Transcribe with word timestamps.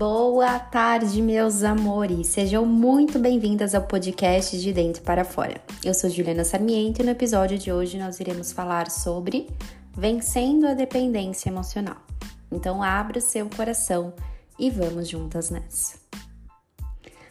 Boa 0.00 0.58
tarde, 0.58 1.20
meus 1.20 1.62
amores! 1.62 2.28
Sejam 2.28 2.64
muito 2.64 3.18
bem-vindas 3.18 3.74
ao 3.74 3.82
podcast 3.82 4.58
De 4.58 4.72
Dentro 4.72 5.02
para 5.02 5.26
Fora. 5.26 5.60
Eu 5.84 5.92
sou 5.92 6.08
Juliana 6.08 6.42
Sarmiento 6.42 7.02
e 7.02 7.04
no 7.04 7.10
episódio 7.10 7.58
de 7.58 7.70
hoje 7.70 7.98
nós 7.98 8.18
iremos 8.18 8.50
falar 8.50 8.90
sobre 8.90 9.46
vencendo 9.94 10.66
a 10.66 10.72
dependência 10.72 11.50
emocional. 11.50 11.98
Então, 12.50 12.82
abra 12.82 13.18
o 13.18 13.20
seu 13.20 13.50
coração 13.54 14.14
e 14.58 14.70
vamos 14.70 15.06
juntas 15.06 15.50
nessa. 15.50 15.98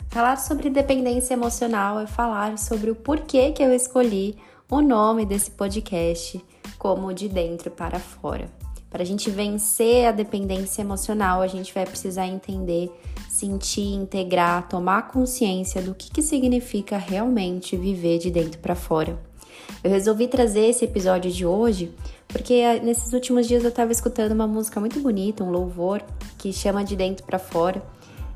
Falar 0.10 0.38
sobre 0.38 0.70
dependência 0.70 1.34
emocional 1.34 2.00
é 2.00 2.06
falar 2.06 2.56
sobre 2.60 2.92
o 2.92 2.96
porquê 2.96 3.52
que 3.52 3.64
eu 3.64 3.74
escolhi 3.74 4.38
o 4.70 4.80
nome 4.80 5.26
desse 5.26 5.50
podcast 5.50 6.40
como 6.78 7.16
De 7.16 7.28
Dentro 7.28 7.72
para 7.72 7.98
Fora. 7.98 8.59
Para 8.90 9.04
a 9.04 9.06
gente 9.06 9.30
vencer 9.30 10.08
a 10.08 10.12
dependência 10.12 10.82
emocional, 10.82 11.42
a 11.42 11.48
gente 11.48 11.74
vai 11.74 11.86
precisar 11.86 12.28
entender, 12.28 12.92
sentir, 13.30 13.94
integrar, 13.94 14.68
tomar 14.68 15.08
consciência 15.10 15.82
do 15.82 15.94
que, 15.94 16.10
que 16.10 16.22
significa 16.22 16.98
realmente 16.98 17.78
viver 17.78 18.18
de 18.18 18.32
dentro 18.32 18.60
para 18.60 18.76
fora. 18.76 19.20
Eu 19.84 19.92
resolvi 19.92 20.28
trazer 20.28 20.68
esse 20.68 20.84
episódio 20.84 21.32
de 21.32 21.46
hoje 21.46 21.94
porque 22.30 22.54
eh, 22.54 22.80
nesses 22.80 23.12
últimos 23.12 23.48
dias 23.48 23.64
eu 23.64 23.70
estava 23.70 23.92
escutando 23.92 24.32
uma 24.32 24.48
música 24.48 24.80
muito 24.80 25.00
bonita, 25.00 25.44
um 25.44 25.50
louvor 25.50 26.04
que 26.38 26.54
chama 26.54 26.84
de 26.84 26.96
dentro 26.96 27.26
para 27.26 27.40
fora. 27.40 27.82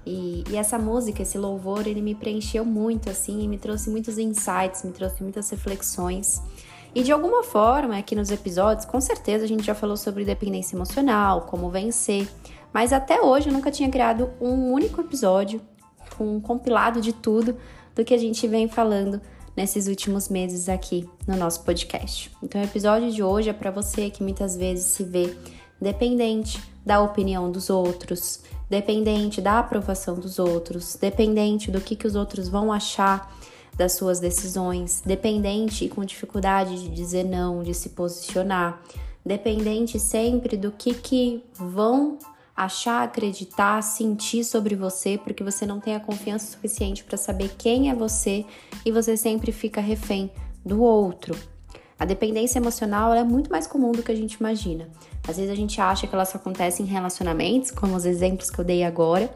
E, 0.06 0.44
e, 0.50 0.58
essa 0.58 0.78
música, 0.78 1.22
esse 1.22 1.38
louvor, 1.38 1.88
ele 1.88 2.02
me 2.02 2.14
preencheu 2.14 2.66
muito 2.66 3.10
assim 3.10 3.44
e 3.44 3.48
me 3.48 3.58
trouxe 3.58 3.90
muitos 3.90 4.18
insights, 4.18 4.84
me 4.84 4.92
trouxe 4.92 5.24
muitas 5.24 5.50
reflexões. 5.50 6.42
E 6.96 7.02
de 7.02 7.12
alguma 7.12 7.44
forma, 7.44 7.98
aqui 7.98 8.16
nos 8.16 8.30
episódios, 8.30 8.86
com 8.86 9.02
certeza 9.02 9.46
a 9.46 9.48
gente 9.48 9.64
já 9.64 9.74
falou 9.74 9.98
sobre 9.98 10.24
dependência 10.24 10.76
emocional, 10.76 11.42
como 11.42 11.70
vencer, 11.70 12.28
mas 12.72 12.94
até 12.94 13.20
hoje 13.20 13.50
eu 13.50 13.54
nunca 13.54 13.72
tinha 13.72 13.90
criado 13.90 14.30
um 14.40 14.72
único 14.72 15.02
episódio 15.02 15.60
com 16.16 16.36
um 16.36 16.40
compilado 16.40 17.02
de 17.02 17.12
tudo 17.12 17.58
do 17.96 18.06
que 18.06 18.14
a 18.14 18.18
gente 18.18 18.48
vem 18.48 18.68
falando 18.68 19.20
nesses 19.56 19.88
últimos 19.88 20.30
meses 20.30 20.70
aqui 20.70 21.10
no 21.28 21.36
nosso 21.36 21.64
podcast. 21.64 22.32
Então, 22.42 22.62
o 22.62 22.64
episódio 22.64 23.12
de 23.12 23.24
hoje 23.24 23.50
é 23.50 23.54
para 23.54 23.72
você 23.72 24.10
que 24.10 24.22
muitas 24.22 24.56
vezes 24.56 24.86
se 24.86 25.04
vê 25.04 25.36
dependente 25.82 26.62
da 26.86 27.02
opinião 27.02 27.52
dos 27.52 27.70
outros, 27.70 28.42
dependente 28.70 29.42
da 29.42 29.60
aprovação 29.60 30.16
dos 30.16 30.38
outros, 30.38 30.96
dependente 30.96 31.72
do 31.72 31.82
que, 31.82 31.96
que 31.96 32.08
os 32.08 32.16
outros 32.16 32.48
vão 32.48 32.72
achar 32.72 33.32
das 33.76 33.94
suas 33.94 34.20
decisões, 34.20 35.02
dependente 35.06 35.86
e 35.86 35.90
com 35.90 36.06
dificuldade 36.06 36.82
de 36.82 36.90
dizer 36.90 37.24
não, 37.24 37.64
de 37.64 37.74
se 37.74 37.90
posicionar, 37.90 38.82
dependente 39.26 40.00
sempre 40.00 40.56
do 40.56 40.72
que, 40.72 40.94
que 40.94 41.44
vão 41.56 42.18
achar, 42.56 43.04
acreditar, 43.04 43.82
sentir 43.82 44.44
sobre 44.44 44.76
você, 44.76 45.18
porque 45.18 45.44
você 45.44 45.66
não 45.66 45.80
tem 45.80 45.96
a 45.96 46.00
confiança 46.00 46.52
suficiente 46.52 47.04
para 47.04 47.18
saber 47.18 47.56
quem 47.58 47.90
é 47.90 47.96
você 47.96 48.46
e 48.86 48.92
você 48.92 49.18
sempre 49.18 49.52
fica 49.52 49.82
refém 49.82 50.32
do 50.64 50.82
outro. 50.82 51.36
A 51.98 52.06
dependência 52.06 52.60
emocional 52.60 53.14
é 53.14 53.24
muito 53.24 53.50
mais 53.50 53.66
comum 53.66 53.92
do 53.92 54.04
que 54.04 54.12
a 54.12 54.16
gente 54.16 54.34
imagina. 54.34 54.90
Às 55.28 55.38
vezes 55.38 55.52
a 55.52 55.56
gente 55.56 55.80
acha 55.80 56.06
que 56.06 56.14
ela 56.14 56.26
só 56.26 56.38
acontece 56.38 56.84
em 56.84 56.86
relacionamentos, 56.86 57.72
como 57.72 57.96
os 57.96 58.06
exemplos 58.06 58.52
que 58.52 58.60
eu 58.60 58.66
dei 58.66 58.84
agora, 58.84 59.34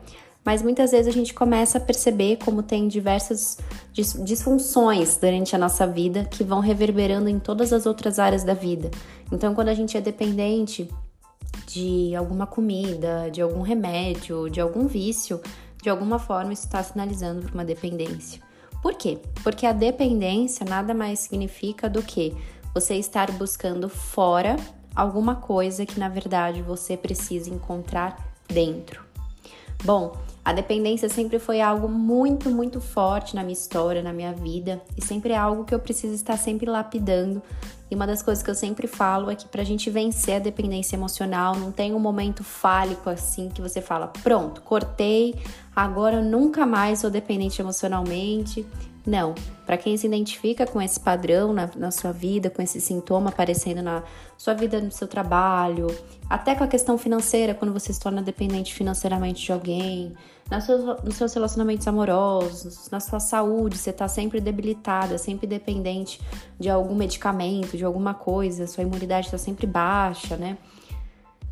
mas 0.47 0.63
muitas 0.63 0.91
vezes 0.91 1.09
a 1.09 1.11
gente 1.11 1.33
começa 1.33 1.77
a 1.77 1.81
perceber 1.81 2.37
como 2.37 2.63
tem 2.63 2.87
diversas 2.87 3.57
disfunções 3.91 5.17
durante 5.17 5.53
a 5.53 5.59
nossa 5.59 5.85
vida 5.85 6.23
que 6.23 6.41
vão 6.41 6.61
reverberando 6.61 7.27
em 7.27 7.37
todas 7.37 7.73
as 7.73 7.85
outras 7.85 8.17
áreas 8.17 8.45
da 8.45 8.53
vida. 8.53 8.89
Então, 9.29 9.53
quando 9.53 9.67
a 9.67 9.73
gente 9.73 9.97
é 9.97 9.99
dependente 9.99 10.89
de 11.65 12.15
alguma 12.15 12.47
comida, 12.47 13.29
de 13.29 13.41
algum 13.41 13.61
remédio, 13.61 14.49
de 14.49 14.61
algum 14.61 14.87
vício, 14.87 15.41
de 15.83 15.89
alguma 15.89 16.17
forma 16.17 16.53
isso 16.53 16.63
está 16.63 16.81
sinalizando 16.81 17.41
para 17.41 17.53
uma 17.53 17.65
dependência. 17.65 18.41
Por 18.81 18.93
quê? 18.93 19.19
Porque 19.43 19.65
a 19.65 19.73
dependência 19.73 20.65
nada 20.65 20.93
mais 20.93 21.19
significa 21.19 21.89
do 21.89 22.01
que 22.01 22.33
você 22.73 22.95
estar 22.95 23.29
buscando 23.33 23.89
fora 23.89 24.55
alguma 24.95 25.35
coisa 25.35 25.85
que 25.85 25.99
na 25.99 26.07
verdade 26.07 26.61
você 26.61 26.95
precisa 26.95 27.49
encontrar 27.49 28.33
dentro. 28.47 29.05
Bom, 29.83 30.15
a 30.47 30.53
dependência 30.53 31.09
sempre 31.09 31.39
foi 31.39 31.59
algo 31.59 31.89
muito, 31.89 32.49
muito 32.49 32.79
forte 32.79 33.35
na 33.35 33.41
minha 33.43 33.51
história, 33.51 34.01
na 34.01 34.13
minha 34.13 34.31
vida, 34.31 34.81
e 34.95 35.03
sempre 35.03 35.33
é 35.33 35.37
algo 35.37 35.65
que 35.65 35.75
eu 35.75 35.79
preciso 35.79 36.13
estar 36.13 36.37
sempre 36.37 36.69
lapidando. 36.69 37.43
E 37.91 37.95
uma 37.95 38.07
das 38.07 38.21
coisas 38.21 38.41
que 38.41 38.49
eu 38.49 38.55
sempre 38.55 38.87
falo 38.87 39.29
é 39.29 39.35
que 39.35 39.45
pra 39.45 39.65
gente 39.65 39.89
vencer 39.89 40.37
a 40.37 40.39
dependência 40.39 40.95
emocional, 40.95 41.53
não 41.57 41.69
tem 41.69 41.93
um 41.93 41.99
momento 41.99 42.45
fálico 42.45 43.09
assim 43.09 43.49
que 43.49 43.61
você 43.61 43.81
fala: 43.81 44.07
pronto, 44.23 44.61
cortei, 44.61 45.35
agora 45.75 46.15
eu 46.15 46.23
nunca 46.23 46.65
mais 46.65 46.99
sou 46.99 47.09
dependente 47.09 47.61
emocionalmente. 47.61 48.65
Não. 49.07 49.33
Para 49.65 49.77
quem 49.77 49.95
se 49.95 50.05
identifica 50.05 50.67
com 50.67 50.81
esse 50.81 50.99
padrão 50.99 51.53
na, 51.53 51.69
na, 51.77 51.91
sua 51.91 52.11
vida, 52.11 52.49
com 52.49 52.61
esse 52.61 52.81
sintoma 52.81 53.29
aparecendo 53.29 53.81
na 53.81 54.03
sua 54.37 54.53
vida, 54.53 54.81
no 54.81 54.91
seu 54.91 55.07
trabalho, 55.07 55.87
até 56.29 56.53
com 56.53 56.65
a 56.65 56.67
questão 56.67 56.97
financeira, 56.97 57.53
quando 57.53 57.71
você 57.71 57.93
se 57.93 57.99
torna 58.01 58.21
dependente 58.21 58.73
financeiramente 58.73 59.45
de 59.45 59.51
alguém, 59.53 60.13
nas 60.51 60.65
suas, 60.65 61.03
nos 61.03 61.15
seus 61.15 61.33
relacionamentos 61.33 61.87
amorosos, 61.87 62.89
na 62.91 62.99
sua 62.99 63.21
saúde, 63.21 63.77
você 63.77 63.91
está 63.91 64.09
sempre 64.09 64.41
debilitada, 64.41 65.17
sempre 65.17 65.47
dependente 65.47 66.19
de 66.59 66.69
algum 66.69 66.93
medicamento, 66.93 67.77
de 67.77 67.85
alguma 67.85 68.13
coisa, 68.13 68.67
sua 68.67 68.83
imunidade 68.83 69.27
está 69.27 69.37
sempre 69.37 69.65
baixa, 69.65 70.35
né? 70.35 70.57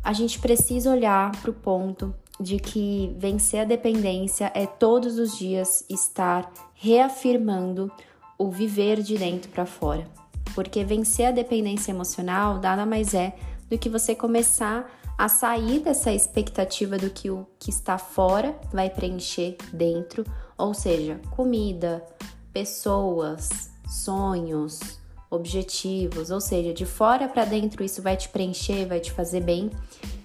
A 0.04 0.12
gente 0.12 0.38
precisa 0.38 0.90
olhar 0.90 1.32
para 1.40 1.50
o 1.50 1.54
ponto 1.54 2.14
de 2.40 2.58
que 2.58 3.14
vencer 3.18 3.60
a 3.60 3.64
dependência 3.64 4.50
é 4.54 4.66
todos 4.66 5.18
os 5.18 5.36
dias 5.38 5.84
estar 5.88 6.50
reafirmando 6.74 7.90
o 8.38 8.50
viver 8.50 9.02
de 9.02 9.16
dentro 9.16 9.50
para 9.50 9.66
fora. 9.66 10.06
Porque 10.54 10.84
vencer 10.84 11.26
a 11.26 11.30
dependência 11.30 11.90
emocional 11.90 12.60
nada 12.60 12.84
mais 12.84 13.14
é 13.14 13.36
do 13.68 13.78
que 13.78 13.88
você 13.88 14.14
começar 14.14 14.90
a 15.18 15.28
sair 15.28 15.80
dessa 15.80 16.12
expectativa 16.12 16.98
do 16.98 17.08
que 17.08 17.30
o 17.30 17.46
que 17.58 17.70
está 17.70 17.96
fora 17.96 18.54
vai 18.70 18.90
preencher 18.90 19.56
dentro, 19.72 20.24
ou 20.58 20.74
seja, 20.74 21.18
comida, 21.30 22.04
pessoas, 22.52 23.70
sonhos, 23.88 24.98
objetivos, 25.30 26.30
ou 26.30 26.40
seja, 26.40 26.72
de 26.72 26.84
fora 26.84 27.28
para 27.28 27.44
dentro 27.44 27.82
isso 27.82 28.02
vai 28.02 28.16
te 28.16 28.28
preencher, 28.28 28.86
vai 28.86 29.00
te 29.00 29.10
fazer 29.10 29.40
bem, 29.40 29.70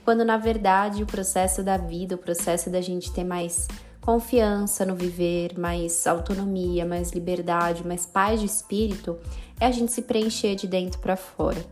quando 0.04 0.26
na 0.26 0.38
verdade 0.38 1.04
o 1.04 1.06
processo 1.06 1.64
da 1.64 1.78
vida, 1.78 2.16
o 2.16 2.18
processo 2.18 2.70
da 2.70 2.82
gente 2.82 3.12
ter 3.12 3.24
mais 3.24 3.68
confiança 4.02 4.84
no 4.86 4.96
viver, 4.96 5.58
mais 5.58 6.08
autonomia, 6.08 6.86
mais 6.86 7.12
liberdade, 7.12 7.86
mais 7.86 8.06
paz 8.06 8.40
de 8.40 8.48
espírito, 8.48 9.18
é 9.60 9.68
a 9.68 9.72
gente 9.72 9.92
se 9.92 10.02
preencher 10.02 10.56
de 10.56 10.68
dentro 10.68 11.00
para 11.00 11.16
fora. 11.16 11.64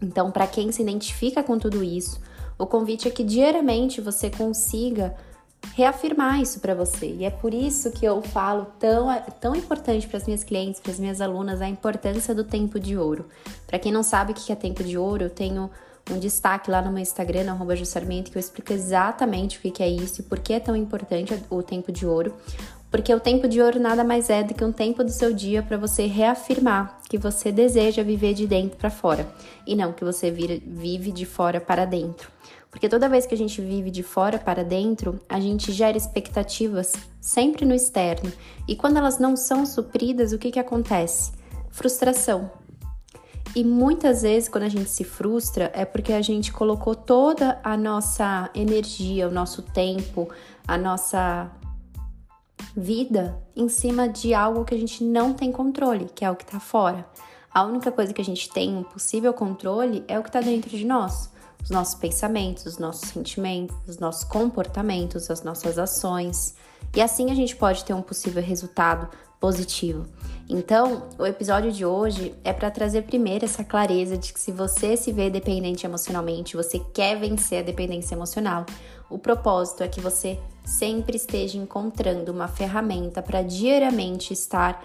Então, 0.00 0.30
para 0.30 0.46
quem 0.46 0.72
se 0.72 0.80
identifica 0.80 1.42
com 1.42 1.58
tudo 1.58 1.84
isso, 1.84 2.18
o 2.58 2.66
convite 2.66 3.06
é 3.06 3.10
que 3.10 3.22
diariamente 3.22 4.00
você 4.00 4.30
consiga 4.30 5.14
reafirmar 5.74 6.40
isso 6.40 6.60
para 6.60 6.74
você. 6.74 7.06
E 7.06 7.24
é 7.24 7.30
por 7.30 7.52
isso 7.52 7.90
que 7.90 8.04
eu 8.04 8.22
falo 8.22 8.66
tão, 8.78 9.08
tão 9.40 9.54
importante 9.54 10.08
para 10.08 10.16
as 10.16 10.24
minhas 10.24 10.42
clientes, 10.42 10.80
para 10.80 10.92
as 10.92 10.98
minhas 10.98 11.20
alunas, 11.20 11.60
a 11.60 11.68
importância 11.68 12.34
do 12.34 12.42
tempo 12.42 12.80
de 12.80 12.96
ouro. 12.96 13.26
Para 13.66 13.78
quem 13.78 13.92
não 13.92 14.02
sabe 14.02 14.32
o 14.32 14.34
que 14.34 14.50
é 14.50 14.56
tempo 14.56 14.82
de 14.82 14.96
ouro, 14.96 15.24
eu 15.24 15.30
tenho 15.30 15.70
um 16.10 16.18
destaque 16.18 16.70
lá 16.70 16.82
no 16.82 16.90
meu 16.90 17.02
Instagram, 17.02 17.44
no 17.44 17.50
arroba 17.52 17.74
que 17.74 18.36
eu 18.36 18.40
explico 18.40 18.72
exatamente 18.72 19.58
o 19.58 19.60
que 19.60 19.82
é 19.82 19.88
isso 19.88 20.20
e 20.20 20.24
por 20.24 20.38
que 20.38 20.52
é 20.52 20.60
tão 20.60 20.76
importante 20.76 21.34
o 21.48 21.62
tempo 21.62 21.92
de 21.92 22.06
ouro. 22.06 22.34
Porque 22.90 23.14
o 23.14 23.20
tempo 23.20 23.46
de 23.46 23.62
ouro 23.62 23.78
nada 23.78 24.02
mais 24.02 24.28
é 24.28 24.42
do 24.42 24.52
que 24.52 24.64
um 24.64 24.72
tempo 24.72 25.04
do 25.04 25.12
seu 25.12 25.32
dia 25.32 25.62
para 25.62 25.76
você 25.76 26.06
reafirmar 26.06 26.98
que 27.08 27.16
você 27.16 27.52
deseja 27.52 28.02
viver 28.02 28.34
de 28.34 28.46
dentro 28.46 28.76
para 28.76 28.90
fora 28.90 29.28
e 29.64 29.76
não 29.76 29.92
que 29.92 30.04
você 30.04 30.30
vive 30.30 31.12
de 31.12 31.24
fora 31.24 31.60
para 31.60 31.84
dentro. 31.84 32.30
Porque 32.70 32.88
toda 32.88 33.08
vez 33.08 33.26
que 33.26 33.34
a 33.34 33.38
gente 33.38 33.60
vive 33.60 33.90
de 33.90 34.02
fora 34.02 34.38
para 34.38 34.64
dentro, 34.64 35.20
a 35.28 35.40
gente 35.40 35.72
gera 35.72 35.96
expectativas 35.96 36.92
sempre 37.20 37.64
no 37.64 37.74
externo. 37.74 38.32
E 38.66 38.76
quando 38.76 38.96
elas 38.96 39.18
não 39.18 39.36
são 39.36 39.66
supridas, 39.66 40.32
o 40.32 40.38
que, 40.38 40.52
que 40.52 40.58
acontece? 40.58 41.32
Frustração. 41.70 42.50
E 43.54 43.64
muitas 43.64 44.22
vezes, 44.22 44.48
quando 44.48 44.64
a 44.64 44.68
gente 44.68 44.88
se 44.88 45.02
frustra, 45.02 45.72
é 45.74 45.84
porque 45.84 46.12
a 46.12 46.22
gente 46.22 46.52
colocou 46.52 46.94
toda 46.94 47.60
a 47.64 47.76
nossa 47.76 48.48
energia, 48.54 49.26
o 49.26 49.30
nosso 49.30 49.62
tempo, 49.62 50.28
a 50.66 50.78
nossa 50.78 51.50
vida 52.76 53.36
em 53.56 53.68
cima 53.68 54.08
de 54.08 54.32
algo 54.34 54.64
que 54.64 54.74
a 54.74 54.78
gente 54.78 55.02
não 55.02 55.32
tem 55.32 55.50
controle, 55.50 56.06
que 56.14 56.24
é 56.24 56.30
o 56.30 56.36
que 56.36 56.44
está 56.44 56.60
fora. 56.60 57.04
A 57.52 57.64
única 57.64 57.90
coisa 57.90 58.12
que 58.12 58.20
a 58.20 58.24
gente 58.24 58.48
tem 58.48 58.76
um 58.76 58.84
possível 58.84 59.34
controle 59.34 60.04
é 60.06 60.16
o 60.16 60.22
que 60.22 60.28
está 60.28 60.40
dentro 60.40 60.70
de 60.70 60.84
nós. 60.84 61.30
Os 61.62 61.70
nossos 61.70 61.96
pensamentos, 61.96 62.64
os 62.64 62.78
nossos 62.78 63.08
sentimentos, 63.08 63.76
os 63.88 63.98
nossos 63.98 64.22
comportamentos, 64.22 65.28
as 65.28 65.42
nossas 65.42 65.76
ações. 65.76 66.54
E 66.94 67.02
assim 67.02 67.30
a 67.30 67.34
gente 67.34 67.56
pode 67.56 67.84
ter 67.84 67.92
um 67.92 68.02
possível 68.02 68.42
resultado 68.42 69.08
positivo. 69.40 70.06
Então, 70.48 71.08
o 71.18 71.24
episódio 71.24 71.72
de 71.72 71.86
hoje 71.86 72.34
é 72.44 72.52
para 72.52 72.70
trazer 72.70 73.02
primeiro 73.02 73.44
essa 73.44 73.64
clareza 73.64 74.18
de 74.18 74.32
que 74.32 74.38
se 74.38 74.52
você 74.52 74.96
se 74.96 75.12
vê 75.12 75.30
dependente 75.30 75.86
emocionalmente, 75.86 76.56
você 76.56 76.78
quer 76.92 77.18
vencer 77.18 77.60
a 77.60 77.62
dependência 77.62 78.14
emocional, 78.14 78.66
o 79.08 79.18
propósito 79.18 79.82
é 79.82 79.88
que 79.88 80.00
você 80.00 80.38
sempre 80.64 81.16
esteja 81.16 81.56
encontrando 81.56 82.32
uma 82.32 82.48
ferramenta 82.48 83.22
para 83.22 83.42
diariamente 83.42 84.32
estar 84.32 84.84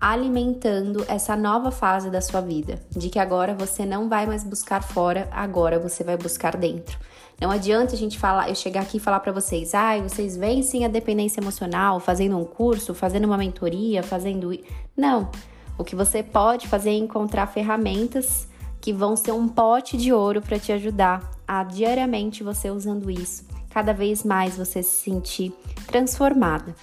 alimentando 0.00 1.04
essa 1.08 1.34
nova 1.34 1.70
fase 1.70 2.10
da 2.10 2.20
sua 2.20 2.40
vida, 2.40 2.80
de 2.90 3.08
que 3.08 3.18
agora 3.18 3.54
você 3.54 3.84
não 3.84 4.08
vai 4.08 4.26
mais 4.26 4.44
buscar 4.44 4.82
fora, 4.82 5.28
agora 5.32 5.78
você 5.78 6.04
vai 6.04 6.16
buscar 6.16 6.56
dentro. 6.56 6.98
Não 7.40 7.52
adianta 7.52 7.94
a 7.94 7.96
gente 7.96 8.18
falar, 8.18 8.48
eu 8.48 8.54
chegar 8.54 8.80
aqui 8.80 8.96
e 8.96 9.00
falar 9.00 9.20
para 9.20 9.30
vocês, 9.30 9.72
ai, 9.72 10.00
ah, 10.00 10.02
vocês 10.02 10.36
vencem 10.36 10.84
a 10.84 10.88
dependência 10.88 11.40
emocional 11.40 12.00
fazendo 12.00 12.36
um 12.36 12.44
curso, 12.44 12.94
fazendo 12.94 13.26
uma 13.26 13.38
mentoria, 13.38 14.02
fazendo. 14.02 14.50
Não. 14.96 15.30
O 15.78 15.84
que 15.84 15.94
você 15.94 16.20
pode 16.20 16.66
fazer 16.66 16.90
é 16.90 16.94
encontrar 16.94 17.46
ferramentas 17.46 18.48
que 18.80 18.92
vão 18.92 19.14
ser 19.14 19.30
um 19.32 19.46
pote 19.46 19.96
de 19.96 20.12
ouro 20.12 20.42
para 20.42 20.58
te 20.58 20.72
ajudar 20.72 21.30
a 21.46 21.62
diariamente 21.62 22.42
você 22.42 22.70
usando 22.70 23.08
isso, 23.08 23.44
cada 23.70 23.92
vez 23.92 24.24
mais 24.24 24.56
você 24.56 24.82
se 24.82 25.04
sentir 25.04 25.52
transformada. 25.86 26.74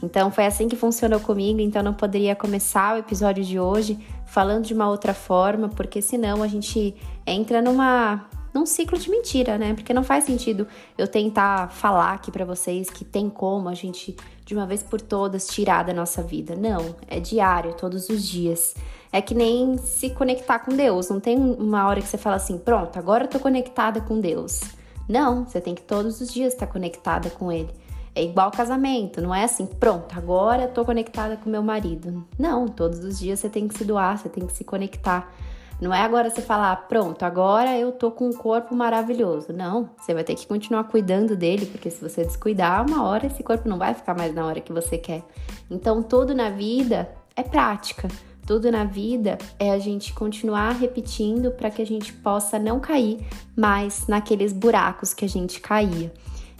Então 0.00 0.30
foi 0.30 0.46
assim 0.46 0.68
que 0.68 0.76
funcionou 0.76 1.18
comigo, 1.18 1.60
então 1.60 1.82
não 1.82 1.94
poderia 1.94 2.36
começar 2.36 2.94
o 2.94 2.98
episódio 2.98 3.42
de 3.42 3.58
hoje 3.58 3.98
falando 4.26 4.64
de 4.64 4.74
uma 4.74 4.88
outra 4.88 5.12
forma, 5.12 5.68
porque 5.68 6.00
senão 6.00 6.42
a 6.42 6.46
gente 6.46 6.94
entra 7.26 7.60
numa 7.60 8.28
num 8.54 8.64
ciclo 8.64 8.96
de 8.96 9.10
mentira, 9.10 9.58
né? 9.58 9.74
Porque 9.74 9.92
não 9.92 10.04
faz 10.04 10.24
sentido 10.24 10.66
eu 10.96 11.08
tentar 11.08 11.68
falar 11.70 12.12
aqui 12.12 12.30
para 12.30 12.44
vocês 12.44 12.88
que 12.88 13.04
tem 13.04 13.28
como 13.28 13.68
a 13.68 13.74
gente 13.74 14.16
de 14.44 14.54
uma 14.54 14.64
vez 14.64 14.82
por 14.82 15.00
todas 15.00 15.48
tirar 15.48 15.84
da 15.84 15.92
nossa 15.92 16.22
vida. 16.22 16.54
Não, 16.54 16.94
é 17.08 17.18
diário, 17.18 17.74
todos 17.74 18.08
os 18.08 18.22
dias. 18.22 18.76
É 19.10 19.20
que 19.20 19.34
nem 19.34 19.76
se 19.78 20.10
conectar 20.10 20.60
com 20.60 20.74
Deus. 20.76 21.08
Não 21.08 21.18
tem 21.18 21.36
uma 21.36 21.86
hora 21.88 22.00
que 22.00 22.06
você 22.06 22.18
fala 22.18 22.36
assim, 22.36 22.56
pronto, 22.56 22.96
agora 22.96 23.24
eu 23.24 23.28
tô 23.28 23.40
conectada 23.40 24.00
com 24.00 24.20
Deus. 24.20 24.60
Não, 25.08 25.44
você 25.44 25.60
tem 25.60 25.74
que 25.74 25.82
todos 25.82 26.20
os 26.20 26.32
dias 26.32 26.52
estar 26.52 26.66
conectada 26.66 27.30
com 27.30 27.50
Ele. 27.50 27.70
É 28.14 28.22
igual 28.22 28.52
casamento, 28.52 29.20
não 29.20 29.34
é 29.34 29.42
assim, 29.42 29.66
pronto, 29.66 30.16
agora 30.16 30.62
eu 30.62 30.68
tô 30.68 30.84
conectada 30.84 31.36
com 31.36 31.50
meu 31.50 31.64
marido. 31.64 32.24
Não, 32.38 32.68
todos 32.68 33.00
os 33.00 33.18
dias 33.18 33.40
você 33.40 33.48
tem 33.48 33.66
que 33.66 33.76
se 33.76 33.84
doar, 33.84 34.16
você 34.16 34.28
tem 34.28 34.46
que 34.46 34.52
se 34.52 34.62
conectar. 34.62 35.34
Não 35.80 35.92
é 35.92 36.00
agora 36.00 36.30
você 36.30 36.40
falar, 36.40 36.74
pronto, 36.88 37.24
agora 37.24 37.76
eu 37.76 37.92
tô 37.92 38.10
com 38.10 38.28
um 38.28 38.32
corpo 38.32 38.74
maravilhoso. 38.74 39.52
Não, 39.52 39.90
você 39.98 40.14
vai 40.14 40.24
ter 40.24 40.34
que 40.34 40.46
continuar 40.46 40.84
cuidando 40.84 41.36
dele, 41.36 41.66
porque 41.66 41.90
se 41.90 42.00
você 42.00 42.24
descuidar, 42.24 42.86
uma 42.88 43.04
hora 43.04 43.26
esse 43.26 43.42
corpo 43.42 43.68
não 43.68 43.78
vai 43.78 43.92
ficar 43.92 44.16
mais 44.16 44.34
na 44.34 44.46
hora 44.46 44.60
que 44.60 44.72
você 44.72 44.96
quer. 44.96 45.22
Então, 45.70 46.02
tudo 46.02 46.34
na 46.34 46.50
vida 46.50 47.08
é 47.36 47.42
prática. 47.42 48.08
Tudo 48.46 48.70
na 48.70 48.84
vida 48.84 49.38
é 49.58 49.70
a 49.70 49.78
gente 49.78 50.12
continuar 50.12 50.72
repetindo 50.72 51.50
para 51.50 51.70
que 51.70 51.80
a 51.80 51.86
gente 51.86 52.12
possa 52.12 52.58
não 52.58 52.78
cair 52.78 53.26
mais 53.56 54.06
naqueles 54.06 54.52
buracos 54.52 55.14
que 55.14 55.24
a 55.24 55.28
gente 55.28 55.60
caía. 55.60 56.12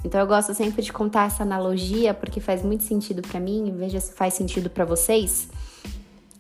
Então 0.02 0.20
eu 0.20 0.26
gosto 0.26 0.54
sempre 0.54 0.82
de 0.82 0.92
contar 0.92 1.26
essa 1.26 1.42
analogia 1.42 2.12
porque 2.14 2.40
faz 2.40 2.62
muito 2.62 2.84
sentido 2.84 3.22
para 3.22 3.40
mim, 3.40 3.74
veja 3.76 4.00
se 4.00 4.12
faz 4.12 4.34
sentido 4.34 4.68
para 4.68 4.84
vocês, 4.84 5.48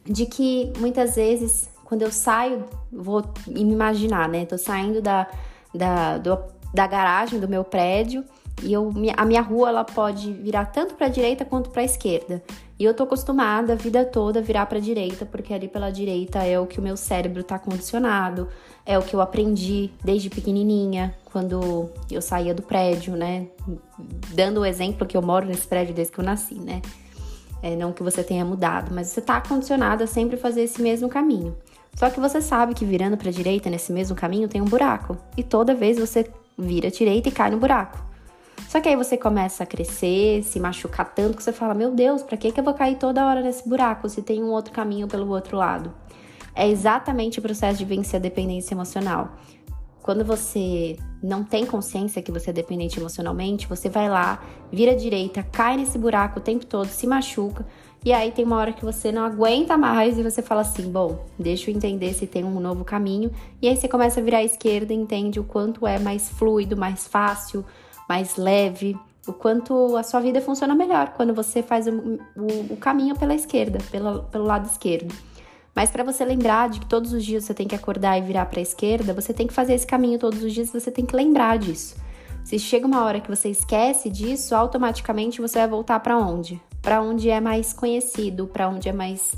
de 0.04 0.26
que 0.26 0.72
muitas 0.78 1.16
vezes 1.16 1.70
quando 1.94 2.02
eu 2.02 2.10
saio, 2.10 2.64
vou 2.90 3.22
me 3.46 3.60
imaginar, 3.60 4.28
né? 4.28 4.44
Tô 4.44 4.58
saindo 4.58 5.00
da, 5.00 5.28
da, 5.72 6.18
do, 6.18 6.36
da 6.74 6.88
garagem 6.88 7.38
do 7.38 7.46
meu 7.46 7.62
prédio 7.62 8.24
e 8.64 8.72
eu, 8.72 8.92
a 9.16 9.24
minha 9.24 9.40
rua 9.40 9.68
ela 9.68 9.84
pode 9.84 10.32
virar 10.32 10.66
tanto 10.66 10.94
para 10.94 11.06
a 11.06 11.08
direita 11.08 11.44
quanto 11.44 11.70
para 11.70 11.82
a 11.82 11.84
esquerda. 11.84 12.42
E 12.76 12.84
eu 12.84 12.92
tô 12.92 13.04
acostumada 13.04 13.74
a 13.74 13.76
vida 13.76 14.04
toda 14.04 14.40
a 14.40 14.42
virar 14.42 14.66
para 14.66 14.78
a 14.78 14.80
direita, 14.80 15.24
porque 15.24 15.54
ali 15.54 15.68
pela 15.68 15.88
direita 15.88 16.42
é 16.42 16.58
o 16.58 16.66
que 16.66 16.80
o 16.80 16.82
meu 16.82 16.96
cérebro 16.96 17.44
tá 17.44 17.60
condicionado, 17.60 18.48
é 18.84 18.98
o 18.98 19.02
que 19.02 19.14
eu 19.14 19.20
aprendi 19.20 19.92
desde 20.02 20.28
pequenininha, 20.28 21.14
quando 21.26 21.90
eu 22.10 22.20
saía 22.20 22.52
do 22.52 22.62
prédio, 22.62 23.14
né? 23.14 23.46
Dando 24.34 24.62
o 24.62 24.66
exemplo 24.66 25.06
que 25.06 25.16
eu 25.16 25.22
moro 25.22 25.46
nesse 25.46 25.68
prédio 25.68 25.94
desde 25.94 26.12
que 26.12 26.18
eu 26.18 26.24
nasci, 26.24 26.56
né? 26.56 26.82
É, 27.62 27.74
não 27.76 27.94
que 27.94 28.02
você 28.02 28.22
tenha 28.22 28.44
mudado, 28.44 28.92
mas 28.92 29.06
você 29.06 29.22
tá 29.22 29.40
condicionado 29.40 30.02
a 30.04 30.06
sempre 30.06 30.36
fazer 30.36 30.64
esse 30.64 30.82
mesmo 30.82 31.08
caminho. 31.08 31.56
Só 31.94 32.10
que 32.10 32.20
você 32.20 32.40
sabe 32.40 32.74
que 32.74 32.84
virando 32.84 33.16
para 33.16 33.28
a 33.28 33.32
direita 33.32 33.70
nesse 33.70 33.92
mesmo 33.92 34.16
caminho 34.16 34.48
tem 34.48 34.60
um 34.60 34.66
buraco, 34.66 35.16
e 35.36 35.42
toda 35.42 35.74
vez 35.74 35.98
você 35.98 36.28
vira 36.58 36.88
à 36.88 36.90
direita 36.90 37.28
e 37.28 37.32
cai 37.32 37.50
no 37.50 37.58
buraco. 37.58 38.14
Só 38.68 38.80
que 38.80 38.88
aí 38.88 38.96
você 38.96 39.16
começa 39.16 39.62
a 39.62 39.66
crescer, 39.66 40.42
se 40.42 40.58
machucar 40.58 41.14
tanto 41.14 41.36
que 41.36 41.42
você 41.42 41.52
fala: 41.52 41.74
Meu 41.74 41.92
Deus, 41.92 42.22
pra 42.22 42.36
que, 42.36 42.50
que 42.50 42.58
eu 42.58 42.64
vou 42.64 42.74
cair 42.74 42.96
toda 42.96 43.24
hora 43.26 43.40
nesse 43.40 43.68
buraco 43.68 44.08
se 44.08 44.22
tem 44.22 44.42
um 44.42 44.50
outro 44.50 44.72
caminho 44.72 45.06
pelo 45.06 45.28
outro 45.28 45.56
lado? 45.56 45.94
É 46.54 46.68
exatamente 46.68 47.38
o 47.38 47.42
processo 47.42 47.78
de 47.78 47.84
vencer 47.84 48.18
a 48.18 48.22
dependência 48.22 48.74
emocional. 48.74 49.36
Quando 50.02 50.24
você 50.24 50.96
não 51.22 51.42
tem 51.42 51.64
consciência 51.64 52.20
que 52.20 52.30
você 52.30 52.50
é 52.50 52.52
dependente 52.52 52.98
emocionalmente, 53.00 53.66
você 53.66 53.88
vai 53.88 54.08
lá, 54.08 54.42
vira 54.70 54.92
à 54.92 54.94
direita, 54.94 55.42
cai 55.42 55.76
nesse 55.76 55.96
buraco 55.96 56.38
o 56.38 56.42
tempo 56.42 56.66
todo, 56.66 56.88
se 56.88 57.06
machuca, 57.06 57.66
e 58.04 58.12
aí 58.12 58.30
tem 58.32 58.44
uma 58.44 58.56
hora 58.56 58.72
que 58.72 58.84
você 58.84 59.10
não 59.10 59.24
aguenta 59.24 59.78
mais 59.78 60.18
e 60.18 60.22
você 60.22 60.42
fala 60.42 60.60
assim: 60.60 60.90
bom, 60.90 61.24
deixa 61.38 61.70
eu 61.70 61.74
entender 61.74 62.12
se 62.12 62.26
tem 62.26 62.44
um 62.44 62.60
novo 62.60 62.84
caminho. 62.84 63.30
E 63.62 63.68
aí 63.68 63.76
você 63.76 63.88
começa 63.88 64.20
a 64.20 64.22
virar 64.22 64.38
à 64.38 64.44
esquerda 64.44 64.92
e 64.92 64.96
entende 64.96 65.40
o 65.40 65.44
quanto 65.44 65.86
é 65.86 65.98
mais 65.98 66.28
fluido, 66.28 66.76
mais 66.76 67.06
fácil, 67.06 67.64
mais 68.06 68.36
leve, 68.36 68.94
o 69.26 69.32
quanto 69.32 69.96
a 69.96 70.02
sua 70.02 70.20
vida 70.20 70.40
funciona 70.42 70.74
melhor 70.74 71.14
quando 71.16 71.32
você 71.32 71.62
faz 71.62 71.86
o, 71.86 72.18
o, 72.36 72.74
o 72.74 72.76
caminho 72.76 73.16
pela 73.16 73.34
esquerda, 73.34 73.78
pela, 73.90 74.22
pelo 74.24 74.44
lado 74.44 74.66
esquerdo. 74.66 75.14
Mas 75.74 75.90
para 75.90 76.04
você 76.04 76.24
lembrar 76.24 76.68
de 76.68 76.80
que 76.80 76.86
todos 76.86 77.12
os 77.12 77.24
dias 77.24 77.44
você 77.44 77.54
tem 77.54 77.66
que 77.66 77.74
acordar 77.74 78.18
e 78.18 78.22
virar 78.22 78.46
para 78.46 78.60
a 78.60 78.62
esquerda, 78.62 79.14
você 79.14 79.32
tem 79.32 79.46
que 79.46 79.54
fazer 79.54 79.74
esse 79.74 79.86
caminho 79.86 80.18
todos 80.18 80.42
os 80.42 80.52
dias, 80.52 80.70
você 80.70 80.90
tem 80.90 81.06
que 81.06 81.16
lembrar 81.16 81.58
disso. 81.58 81.96
Se 82.44 82.58
chega 82.58 82.86
uma 82.86 83.02
hora 83.02 83.20
que 83.20 83.28
você 83.28 83.48
esquece 83.48 84.10
disso, 84.10 84.54
automaticamente 84.54 85.40
você 85.40 85.58
vai 85.58 85.68
voltar 85.68 85.98
para 86.00 86.18
onde? 86.18 86.60
Para 86.84 87.02
onde 87.02 87.30
é 87.30 87.40
mais 87.40 87.72
conhecido, 87.72 88.46
para 88.46 88.68
onde 88.68 88.88
é 88.88 88.92
mais 88.92 89.34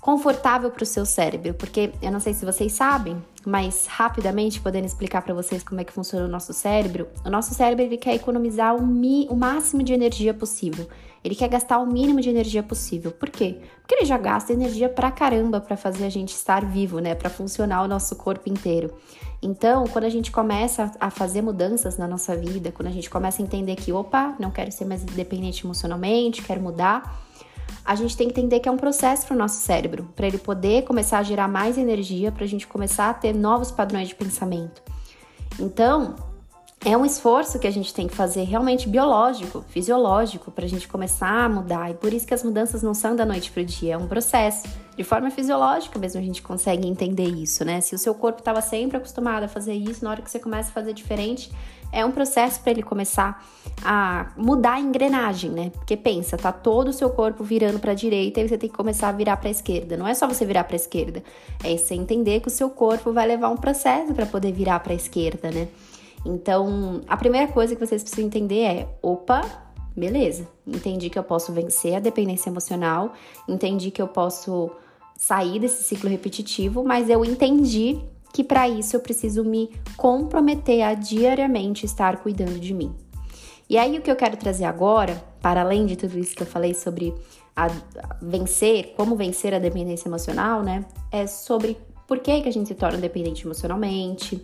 confortável 0.00 0.70
para 0.70 0.84
o 0.84 0.86
seu 0.86 1.04
cérebro, 1.04 1.52
porque 1.52 1.92
eu 2.00 2.10
não 2.10 2.20
sei 2.20 2.32
se 2.32 2.46
vocês 2.46 2.72
sabem, 2.72 3.22
mas 3.48 3.86
rapidamente 3.86 4.60
podendo 4.60 4.84
explicar 4.84 5.22
para 5.22 5.32
vocês 5.32 5.62
como 5.62 5.80
é 5.80 5.84
que 5.84 5.90
funciona 5.90 6.26
o 6.26 6.28
nosso 6.28 6.52
cérebro, 6.52 7.08
o 7.24 7.30
nosso 7.30 7.54
cérebro 7.54 7.82
ele 7.82 7.96
quer 7.96 8.14
economizar 8.14 8.76
o, 8.76 8.86
mi, 8.86 9.26
o 9.30 9.34
máximo 9.34 9.82
de 9.82 9.94
energia 9.94 10.34
possível. 10.34 10.86
Ele 11.24 11.34
quer 11.34 11.48
gastar 11.48 11.78
o 11.78 11.86
mínimo 11.86 12.20
de 12.20 12.28
energia 12.28 12.62
possível. 12.62 13.10
Por 13.10 13.30
quê? 13.30 13.58
Porque 13.80 13.94
ele 13.94 14.04
já 14.04 14.18
gasta 14.18 14.52
energia 14.52 14.86
pra 14.86 15.10
caramba 15.10 15.62
para 15.62 15.78
fazer 15.78 16.04
a 16.04 16.10
gente 16.10 16.34
estar 16.34 16.62
vivo, 16.62 16.98
né? 16.98 17.14
Para 17.14 17.30
funcionar 17.30 17.82
o 17.82 17.88
nosso 17.88 18.14
corpo 18.16 18.50
inteiro. 18.50 18.94
Então, 19.40 19.84
quando 19.86 20.04
a 20.04 20.10
gente 20.10 20.30
começa 20.30 20.92
a 21.00 21.08
fazer 21.08 21.40
mudanças 21.40 21.96
na 21.96 22.06
nossa 22.06 22.36
vida, 22.36 22.70
quando 22.70 22.88
a 22.88 22.92
gente 22.92 23.08
começa 23.08 23.40
a 23.40 23.44
entender 23.44 23.76
que, 23.76 23.90
opa, 23.92 24.36
não 24.38 24.50
quero 24.50 24.70
ser 24.70 24.84
mais 24.84 25.02
dependente 25.04 25.64
emocionalmente, 25.64 26.42
quero 26.42 26.60
mudar, 26.60 27.18
a 27.88 27.94
gente 27.94 28.14
tem 28.14 28.28
que 28.28 28.38
entender 28.38 28.60
que 28.60 28.68
é 28.68 28.70
um 28.70 28.76
processo 28.76 29.26
para 29.26 29.34
o 29.34 29.38
nosso 29.38 29.62
cérebro, 29.62 30.10
para 30.14 30.26
ele 30.26 30.36
poder 30.36 30.84
começar 30.84 31.20
a 31.20 31.22
gerar 31.22 31.48
mais 31.48 31.78
energia, 31.78 32.30
para 32.30 32.44
a 32.44 32.46
gente 32.46 32.66
começar 32.66 33.08
a 33.08 33.14
ter 33.14 33.34
novos 33.34 33.70
padrões 33.70 34.08
de 34.08 34.14
pensamento. 34.14 34.82
Então, 35.58 36.14
é 36.84 36.96
um 36.96 37.04
esforço 37.04 37.58
que 37.58 37.66
a 37.66 37.70
gente 37.70 37.92
tem 37.92 38.06
que 38.06 38.14
fazer 38.14 38.44
realmente 38.44 38.88
biológico, 38.88 39.64
fisiológico, 39.68 40.50
para 40.50 40.64
a 40.64 40.68
gente 40.68 40.86
começar 40.86 41.44
a 41.44 41.48
mudar. 41.48 41.90
E 41.90 41.94
por 41.94 42.12
isso 42.12 42.26
que 42.26 42.32
as 42.32 42.44
mudanças 42.44 42.82
não 42.82 42.94
são 42.94 43.16
da 43.16 43.26
noite 43.26 43.50
para 43.50 43.62
o 43.62 43.64
dia, 43.64 43.94
é 43.94 43.98
um 43.98 44.06
processo. 44.06 44.68
De 44.96 45.02
forma 45.02 45.30
fisiológica 45.30 45.98
mesmo 45.98 46.20
a 46.20 46.24
gente 46.24 46.40
consegue 46.40 46.86
entender 46.86 47.28
isso, 47.28 47.64
né? 47.64 47.80
Se 47.80 47.94
o 47.94 47.98
seu 47.98 48.14
corpo 48.14 48.38
estava 48.38 48.60
sempre 48.60 48.96
acostumado 48.96 49.44
a 49.44 49.48
fazer 49.48 49.74
isso, 49.74 50.04
na 50.04 50.10
hora 50.10 50.22
que 50.22 50.30
você 50.30 50.38
começa 50.38 50.70
a 50.70 50.72
fazer 50.72 50.92
diferente, 50.92 51.50
é 51.92 52.04
um 52.04 52.12
processo 52.12 52.60
para 52.60 52.70
ele 52.70 52.82
começar 52.82 53.44
a 53.84 54.30
mudar 54.36 54.74
a 54.74 54.80
engrenagem, 54.80 55.50
né? 55.50 55.70
Porque 55.70 55.96
pensa, 55.96 56.36
tá 56.36 56.52
todo 56.52 56.88
o 56.88 56.92
seu 56.92 57.10
corpo 57.10 57.42
virando 57.42 57.80
para 57.80 57.92
a 57.92 57.94
direita 57.94 58.40
e 58.40 58.48
você 58.48 58.58
tem 58.58 58.68
que 58.68 58.76
começar 58.76 59.08
a 59.08 59.12
virar 59.12 59.36
para 59.36 59.48
a 59.48 59.50
esquerda. 59.50 59.96
Não 59.96 60.06
é 60.06 60.14
só 60.14 60.28
você 60.28 60.44
virar 60.44 60.64
para 60.64 60.74
a 60.74 60.76
esquerda, 60.76 61.24
é 61.64 61.76
você 61.76 61.94
entender 61.94 62.40
que 62.40 62.48
o 62.48 62.50
seu 62.50 62.70
corpo 62.70 63.12
vai 63.12 63.26
levar 63.26 63.48
um 63.48 63.56
processo 63.56 64.14
para 64.14 64.26
poder 64.26 64.52
virar 64.52 64.80
para 64.80 64.92
a 64.92 64.96
esquerda, 64.96 65.50
né? 65.50 65.68
Então, 66.24 67.00
a 67.06 67.16
primeira 67.16 67.50
coisa 67.52 67.74
que 67.74 67.84
vocês 67.84 68.02
precisam 68.02 68.26
entender 68.26 68.62
é: 68.62 68.88
opa, 69.02 69.42
beleza, 69.96 70.48
entendi 70.66 71.10
que 71.10 71.18
eu 71.18 71.24
posso 71.24 71.52
vencer 71.52 71.94
a 71.96 72.00
dependência 72.00 72.50
emocional, 72.50 73.12
entendi 73.48 73.90
que 73.90 74.02
eu 74.02 74.08
posso 74.08 74.70
sair 75.16 75.58
desse 75.58 75.82
ciclo 75.82 76.08
repetitivo, 76.08 76.84
mas 76.84 77.10
eu 77.10 77.24
entendi 77.24 78.00
que 78.32 78.44
para 78.44 78.68
isso 78.68 78.94
eu 78.94 79.00
preciso 79.00 79.44
me 79.44 79.70
comprometer 79.96 80.82
a 80.82 80.94
diariamente 80.94 81.86
estar 81.86 82.18
cuidando 82.18 82.58
de 82.58 82.72
mim. 82.72 82.94
E 83.68 83.76
aí 83.76 83.98
o 83.98 84.02
que 84.02 84.10
eu 84.10 84.16
quero 84.16 84.36
trazer 84.36 84.64
agora, 84.64 85.22
para 85.42 85.60
além 85.60 85.86
de 85.86 85.96
tudo 85.96 86.18
isso 86.18 86.34
que 86.34 86.42
eu 86.42 86.46
falei 86.46 86.72
sobre 86.72 87.12
a 87.54 87.68
vencer, 88.22 88.94
como 88.96 89.16
vencer 89.16 89.52
a 89.52 89.58
dependência 89.58 90.08
emocional, 90.08 90.62
né? 90.62 90.84
É 91.10 91.26
sobre 91.26 91.76
por 92.06 92.20
que, 92.20 92.40
que 92.40 92.48
a 92.48 92.52
gente 92.52 92.68
se 92.68 92.74
torna 92.74 92.96
dependente 92.98 93.44
emocionalmente, 93.44 94.40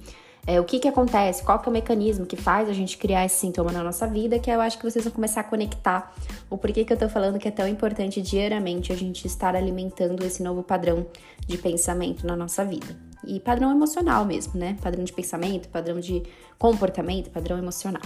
É, 0.46 0.60
o 0.60 0.64
que 0.64 0.78
que 0.78 0.86
acontece? 0.86 1.42
Qual 1.42 1.58
que 1.58 1.68
é 1.68 1.70
o 1.70 1.72
mecanismo 1.72 2.26
que 2.26 2.36
faz 2.36 2.68
a 2.68 2.72
gente 2.72 2.98
criar 2.98 3.24
esse 3.24 3.36
sintoma 3.36 3.72
na 3.72 3.82
nossa 3.82 4.06
vida? 4.06 4.38
Que 4.38 4.50
eu 4.50 4.60
acho 4.60 4.76
que 4.78 4.84
vocês 4.84 5.04
vão 5.04 5.12
começar 5.12 5.40
a 5.40 5.44
conectar 5.44 6.14
o 6.50 6.58
porquê 6.58 6.84
que 6.84 6.92
eu 6.92 6.98
tô 6.98 7.08
falando 7.08 7.38
que 7.38 7.48
é 7.48 7.50
tão 7.50 7.66
importante 7.66 8.20
diariamente 8.20 8.92
a 8.92 8.96
gente 8.96 9.26
estar 9.26 9.56
alimentando 9.56 10.22
esse 10.22 10.42
novo 10.42 10.62
padrão 10.62 11.06
de 11.46 11.56
pensamento 11.56 12.26
na 12.26 12.36
nossa 12.36 12.64
vida. 12.64 12.94
E 13.26 13.40
padrão 13.40 13.70
emocional 13.70 14.26
mesmo, 14.26 14.60
né? 14.60 14.76
Padrão 14.82 15.02
de 15.02 15.12
pensamento, 15.12 15.68
padrão 15.68 15.98
de 15.98 16.22
comportamento, 16.58 17.30
padrão 17.30 17.56
emocional. 17.56 18.02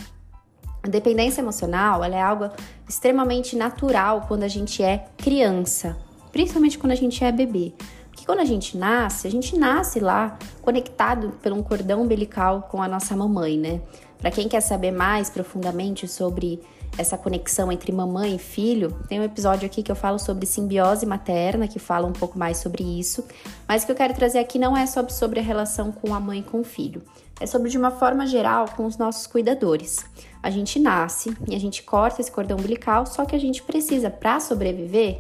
A 0.81 0.89
dependência 0.89 1.41
emocional 1.41 2.05
é 2.05 2.23
algo 2.23 2.49
extremamente 2.89 3.57
natural 3.57 4.27
quando 4.29 4.45
a 4.45 4.49
gente 4.49 4.81
é 4.81 5.07
criança, 5.17 5.97
principalmente 6.31 6.79
quando 6.79 6.93
a 6.93 6.97
gente 6.97 7.25
é 7.25 7.33
bebê. 7.33 7.75
Porque 8.19 8.27
quando 8.27 8.41
a 8.41 8.45
gente 8.45 8.77
nasce, 8.77 9.29
a 9.29 9.31
gente 9.31 9.57
nasce 9.57 10.01
lá 10.01 10.37
conectado 10.61 11.35
por 11.41 11.53
um 11.53 11.63
cordão 11.63 12.03
umbilical 12.03 12.67
com 12.69 12.83
a 12.83 12.89
nossa 12.89 13.17
mamãe, 13.17 13.57
né? 13.57 13.81
Para 14.19 14.33
quem 14.33 14.49
quer 14.49 14.61
saber 14.61 14.91
mais 14.91 15.31
profundamente 15.31 16.09
sobre 16.09 16.61
essa 16.97 17.17
conexão 17.17 17.71
entre 17.71 17.93
mamãe 17.93 18.35
e 18.35 18.39
filho, 18.39 18.91
tem 19.09 19.21
um 19.21 19.23
episódio 19.23 19.67
aqui 19.67 19.85
que 19.85 19.93
eu 19.93 19.95
falo 19.95 20.19
sobre 20.19 20.47
simbiose 20.47 21.07
materna, 21.07 21.69
que 21.69 21.79
fala 21.79 22.09
um 22.09 22.13
pouco 22.13 22.37
mais 22.37 22.57
sobre 22.57 22.83
isso. 22.83 23.25
Mas 23.69 23.85
o 23.85 23.87
que 23.87 23.93
eu 23.93 23.97
quero 23.97 24.15
trazer 24.15 24.41
aqui 24.41 24.59
não 24.59 24.77
é 24.77 24.85
sobre, 24.85 25.13
sobre 25.13 25.39
a 25.39 25.43
relação 25.43 25.93
com 25.93 26.13
a 26.13 26.19
mãe 26.19 26.41
e 26.41 26.43
com 26.43 26.59
o 26.59 26.65
filho, 26.65 27.03
é 27.41 27.47
sobre 27.47 27.71
de 27.71 27.79
uma 27.79 27.93
forma 27.93 28.27
geral 28.27 28.65
com 28.77 28.85
os 28.85 28.97
nossos 28.97 29.29
cuidadores. 29.29 30.05
A 30.43 30.51
gente 30.51 30.81
nasce 30.81 31.33
e 31.49 31.55
a 31.55 31.61
gente 31.61 31.85
corta 31.85 32.21
esse 32.21 32.33
cordão 32.33 32.59
umbilical, 32.59 33.07
só 33.07 33.25
que 33.25 33.37
a 33.37 33.41
gente 33.41 33.63
precisa, 33.63 34.11
para 34.11 34.41
sobreviver, 34.41 35.19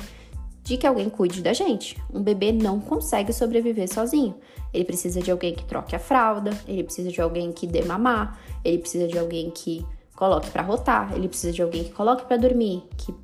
de 0.68 0.76
que 0.76 0.87
alguém 0.87 1.08
cuide 1.08 1.40
da 1.40 1.54
gente. 1.54 1.96
Um 2.12 2.22
bebê 2.22 2.52
não 2.52 2.78
consegue 2.78 3.32
sobreviver 3.32 3.92
sozinho. 3.92 4.34
Ele 4.72 4.84
precisa 4.84 5.22
de 5.22 5.30
alguém 5.30 5.54
que 5.54 5.64
troque 5.64 5.96
a 5.96 5.98
fralda, 5.98 6.50
ele 6.68 6.84
precisa 6.84 7.10
de 7.10 7.20
alguém 7.22 7.50
que 7.52 7.66
dê 7.66 7.82
mamar, 7.82 8.38
ele 8.62 8.76
precisa 8.76 9.08
de 9.08 9.18
alguém 9.18 9.50
que 9.50 9.84
coloque 10.14 10.50
para 10.50 10.62
rotar, 10.62 11.14
ele 11.14 11.26
precisa 11.26 11.52
de 11.54 11.62
alguém 11.62 11.84
que 11.84 11.92
coloque 11.92 12.26
para 12.26 12.37
dormir, 12.37 12.82
que, 12.98 13.14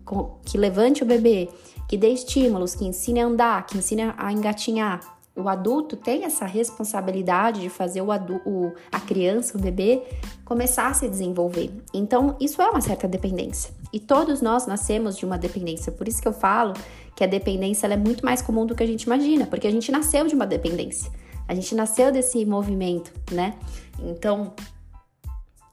que 0.47 0.57
levante 0.57 1.03
o 1.03 1.07
bebê, 1.07 1.51
que 1.87 1.99
dê 1.99 2.09
estímulos, 2.09 2.75
que 2.75 2.87
ensine 2.87 3.21
a 3.21 3.27
andar, 3.27 3.67
que 3.67 3.77
ensine 3.77 4.15
a 4.17 4.33
engatinhar. 4.33 5.14
O 5.37 5.49
adulto 5.49 5.97
tem 5.97 6.25
essa 6.25 6.47
responsabilidade 6.47 7.61
de 7.61 7.69
fazer 7.69 8.01
o, 8.01 8.09
o 8.47 8.73
a 8.93 9.01
criança, 9.01 9.59
o 9.59 9.61
bebê, 9.61 10.03
começar 10.45 10.87
a 10.87 10.95
se 10.95 11.09
desenvolver. 11.09 11.73
Então, 11.93 12.37
isso 12.41 12.63
é 12.63 12.71
uma 12.71 12.81
certa 12.81 13.09
dependência. 13.09 13.75
E 13.93 13.99
todos 13.99 14.41
nós 14.41 14.67
nascemos 14.67 15.17
de 15.17 15.27
uma 15.27 15.37
dependência. 15.37 15.91
Por 15.91 16.07
isso 16.07 16.23
que 16.23 16.29
eu 16.29 16.33
falo 16.33 16.75
que 17.17 17.25
a 17.25 17.27
dependência 17.27 17.89
é 17.89 17.97
muito 17.97 18.25
mais 18.25 18.41
comum 18.41 18.65
do 18.65 18.77
que 18.77 18.83
a 18.83 18.87
gente 18.87 19.05
imagina, 19.05 19.47
porque 19.47 19.67
a 19.67 19.71
gente 19.73 19.91
nasceu 19.91 20.27
de 20.27 20.35
uma 20.37 20.47
dependência. 20.47 21.11
A 21.49 21.55
gente 21.55 21.75
nasceu 21.75 22.13
desse 22.13 22.45
movimento, 22.47 23.13
né? 23.33 23.55
Então, 23.99 24.53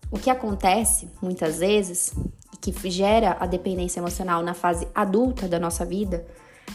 o 0.09 0.17
que 0.17 0.29
acontece 0.29 1.07
muitas 1.21 1.59
vezes 1.59 2.13
que 2.59 2.89
gera 2.89 3.37
a 3.39 3.45
dependência 3.45 3.99
emocional 3.99 4.43
na 4.43 4.53
fase 4.53 4.87
adulta 4.93 5.47
da 5.47 5.59
nossa 5.59 5.83
vida 5.83 6.25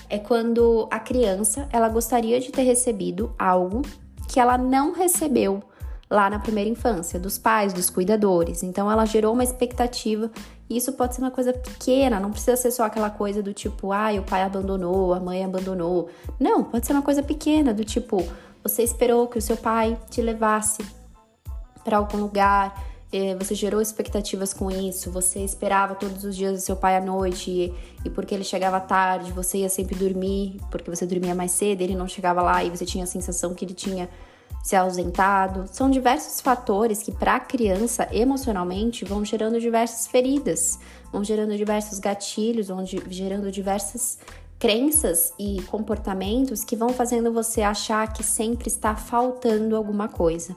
é 0.09 0.19
quando 0.19 0.89
a 0.91 0.99
criança 0.99 1.69
ela 1.73 1.89
gostaria 1.89 2.41
de 2.41 2.51
ter 2.51 2.63
recebido 2.63 3.35
algo 3.39 3.83
que 4.29 4.41
ela 4.41 4.59
não 4.59 4.93
recebeu 4.93 5.63
lá 6.09 6.31
na 6.31 6.39
primeira 6.39 6.71
infância, 6.71 7.19
dos 7.19 7.39
pais, 7.39 7.73
dos 7.73 7.91
cuidadores. 7.91 8.63
Então 8.63 8.91
ela 8.91 9.05
gerou 9.05 9.33
uma 9.33 9.43
expectativa 9.43 10.31
e 10.69 10.77
isso 10.77 10.93
pode 10.93 11.15
ser 11.15 11.21
uma 11.21 11.31
coisa 11.31 11.53
pequena, 11.53 12.19
não 12.19 12.31
precisa 12.31 12.57
ser 12.57 12.71
só 12.71 12.85
aquela 12.85 13.11
coisa 13.11 13.43
do 13.43 13.53
tipo, 13.53 13.93
ah, 13.93 14.13
o 14.19 14.23
pai 14.23 14.43
abandonou, 14.43 15.15
a 15.15 15.21
mãe 15.21 15.45
abandonou. 15.45 16.09
Não, 16.39 16.65
pode 16.65 16.87
ser 16.87 16.93
uma 16.93 17.03
coisa 17.03 17.23
pequena, 17.23 17.73
do 17.73 17.85
tipo, 17.85 18.27
você 18.63 18.83
esperou 18.83 19.29
que 19.29 19.39
o 19.39 19.43
seu 19.43 19.57
pai 19.57 19.97
te 20.11 20.21
levasse 20.21 20.85
para 21.85 21.99
algum 21.99 22.19
lugar, 22.19 22.85
você 23.39 23.55
gerou 23.55 23.81
expectativas 23.81 24.53
com 24.53 24.71
isso, 24.71 25.11
você 25.11 25.41
esperava 25.41 25.95
todos 25.95 26.25
os 26.25 26.37
dias 26.37 26.59
o 26.59 26.65
seu 26.65 26.77
pai 26.77 26.97
à 26.97 27.01
noite 27.01 27.51
e, 27.51 27.75
e, 28.05 28.11
porque 28.11 28.35
ele 28.35 28.45
chegava 28.45 28.81
tarde, 28.81 29.33
você 29.33 29.59
ia 29.59 29.69
sempre 29.69 29.95
dormir, 29.95 30.61
porque 30.71 30.91
você 30.91 31.07
dormia 31.07 31.35
mais 31.35 31.53
cedo, 31.53 31.81
ele 31.83 31.95
não 31.95 32.09
chegava 32.09 32.43
lá 32.43 32.63
e 32.65 32.71
você 32.71 32.85
tinha 32.85 33.05
a 33.05 33.07
sensação 33.07 33.55
que 33.55 33.65
ele 33.65 33.75
tinha 33.75 34.09
se 34.63 34.75
ausentado. 34.75 35.65
São 35.73 35.89
diversos 35.89 36.41
fatores 36.41 37.03
que 37.03 37.13
para 37.13 37.37
a 37.37 37.41
criança 37.41 38.09
emocionalmente 38.11 39.05
vão 39.05 39.25
gerando 39.25 39.61
diversas 39.61 40.09
feridas, 40.09 40.79
vão 41.13 41.23
gerando 41.23 41.57
diversos 41.57 42.01
gatilhos, 42.01 42.69
vão 42.69 42.85
gerando 42.85 43.51
diversas 43.53 44.19
crenças 44.59 45.33
e 45.39 45.63
comportamentos 45.69 46.65
que 46.65 46.75
vão 46.75 46.89
fazendo 46.89 47.33
você 47.33 47.63
achar 47.63 48.13
que 48.13 48.25
sempre 48.25 48.69
está 48.69 48.97
faltando 48.97 49.77
alguma 49.77 50.09
coisa. 50.09 50.57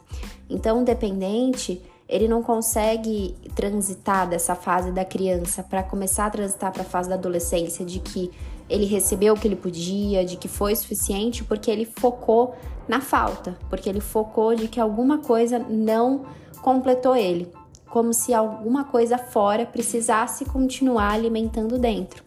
Então, 0.50 0.84
dependente 0.84 1.82
ele 2.10 2.28
não 2.28 2.42
consegue 2.42 3.36
transitar 3.56 4.28
dessa 4.28 4.56
fase 4.56 4.92
da 4.92 5.06
criança 5.06 5.62
para 5.62 5.84
começar 5.84 6.26
a 6.26 6.30
transitar 6.32 6.74
para 6.74 6.82
a 6.82 6.86
fase 6.86 7.08
da 7.08 7.14
adolescência, 7.14 7.86
de 7.86 8.00
que 8.00 8.32
ele 8.68 8.86
recebeu 8.86 9.36
o 9.36 9.40
que 9.40 9.48
ele 9.48 9.56
podia, 9.56 10.26
de 10.26 10.36
que 10.36 10.48
foi 10.48 10.76
suficiente, 10.76 11.44
porque 11.44 11.70
ele 11.70 11.86
focou 11.86 12.56
na 12.88 13.00
falta, 13.00 13.56
porque 13.70 13.88
ele 13.88 14.00
focou 14.00 14.56
de 14.56 14.68
que 14.68 14.80
alguma 14.80 15.20
coisa 15.20 15.60
não 15.60 16.26
completou 16.64 17.16
ele, 17.16 17.52
como 17.88 18.12
se 18.12 18.34
alguma 18.34 18.86
coisa 18.86 19.20
fora 19.20 19.64
precisasse 19.64 20.46
continuar 20.46 21.12
alimentando 21.12 21.78
dentro. 21.78 22.24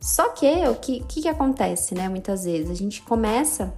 Só 0.00 0.30
que 0.30 0.66
o 0.68 0.74
que, 0.76 1.00
que, 1.00 1.22
que 1.22 1.28
acontece, 1.28 1.94
né? 1.94 2.08
Muitas 2.08 2.44
vezes 2.44 2.70
a 2.70 2.74
gente 2.74 3.00
começa 3.02 3.72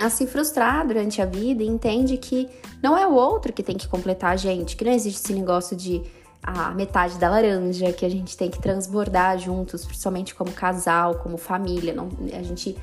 a 0.00 0.08
se 0.08 0.26
frustrar 0.26 0.86
durante 0.86 1.20
a 1.20 1.26
vida 1.26 1.62
e 1.62 1.66
entende 1.66 2.16
que 2.16 2.48
não 2.82 2.96
é 2.96 3.06
o 3.06 3.12
outro 3.12 3.52
que 3.52 3.62
tem 3.62 3.76
que 3.76 3.86
completar 3.86 4.32
a 4.32 4.36
gente, 4.36 4.74
que 4.74 4.84
não 4.84 4.92
existe 4.92 5.22
esse 5.22 5.34
negócio 5.34 5.76
de 5.76 6.02
a 6.42 6.70
metade 6.70 7.18
da 7.18 7.28
laranja, 7.28 7.92
que 7.92 8.04
a 8.06 8.08
gente 8.08 8.34
tem 8.34 8.50
que 8.50 8.58
transbordar 8.58 9.38
juntos, 9.38 9.84
principalmente 9.84 10.34
como 10.34 10.50
casal, 10.52 11.16
como 11.16 11.36
família. 11.36 11.92
Não, 11.92 12.08
a 12.32 12.42
gente 12.42 12.76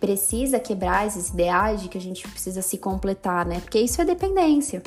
precisa 0.00 0.58
quebrar 0.58 1.06
esses 1.06 1.28
ideais 1.28 1.82
de 1.82 1.90
que 1.90 1.98
a 1.98 2.00
gente 2.00 2.26
precisa 2.26 2.62
se 2.62 2.78
completar, 2.78 3.44
né? 3.44 3.60
Porque 3.60 3.78
isso 3.78 4.00
é 4.00 4.04
dependência. 4.04 4.82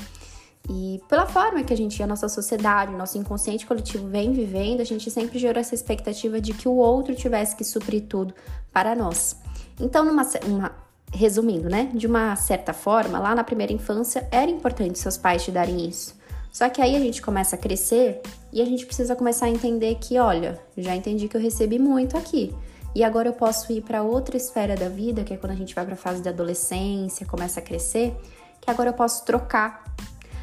E 0.68 1.00
pela 1.08 1.28
forma 1.28 1.64
que 1.64 1.72
a 1.72 1.78
gente, 1.78 2.02
a 2.02 2.08
nossa 2.08 2.28
sociedade, 2.28 2.94
o 2.94 2.98
nosso 2.98 3.18
inconsciente 3.18 3.66
coletivo 3.66 4.08
vem 4.08 4.34
vivendo, 4.34 4.82
a 4.82 4.84
gente 4.84 5.10
sempre 5.12 5.38
gerou 5.38 5.60
essa 5.60 5.76
expectativa 5.76 6.42
de 6.42 6.54
que 6.54 6.68
o 6.68 6.76
outro 6.76 7.16
tivesse 7.16 7.56
que 7.56 7.64
suprir 7.64 8.06
tudo 8.08 8.34
para 8.74 8.96
nós. 8.96 9.36
Então, 9.80 10.04
numa 10.04 10.28
uma, 10.46 10.72
resumindo, 11.12 11.70
né? 11.70 11.89
De 11.94 12.08
uma 12.08 12.36
certa 12.36 12.74
forma, 12.74 13.20
lá 13.20 13.36
na 13.36 13.44
primeira 13.44 13.74
infância 13.74 14.28
era 14.32 14.50
importante 14.50 15.00
seus 15.00 15.18
pais 15.18 15.44
te 15.44 15.51
darem 15.51 15.88
isso. 15.88 16.18
Só 16.51 16.68
que 16.70 16.82
aí 16.82 16.96
a 16.96 17.00
gente 17.00 17.22
começa 17.22 17.56
a 17.56 17.60
crescer 17.60 18.22
e 18.51 18.62
a 18.62 18.66
gente 18.66 18.86
precisa 18.86 19.16
começar 19.16 19.46
a 19.46 19.50
entender 19.50 19.96
que, 19.96 20.18
olha, 20.18 20.60
já 20.78 20.96
entendi 20.96 21.28
que 21.28 21.38
eu 21.38 21.42
recebi 21.42 21.78
muito 21.78 22.18
aqui. 22.18 22.56
E 22.96 23.04
agora 23.04 23.30
eu 23.30 23.34
posso 23.34 23.72
ir 23.72 23.82
para 23.82 24.01
outra 24.01 24.36
esfera 24.36 24.75
da 24.75 24.89
vida, 24.89 25.24
que 25.24 25.34
é 25.34 25.38
quando 25.38 25.51
a 25.51 25.56
gente 25.56 25.75
vai 25.75 25.86
para 25.86 25.94
a 25.94 25.98
fase 25.98 26.24
da 26.24 26.32
adolescência, 26.32 27.25
começa 27.25 27.60
a 27.60 27.63
crescer, 27.63 28.16
que 28.60 28.70
agora 28.70 28.89
eu 28.89 28.94
posso 28.94 29.24
trocar. 29.25 29.84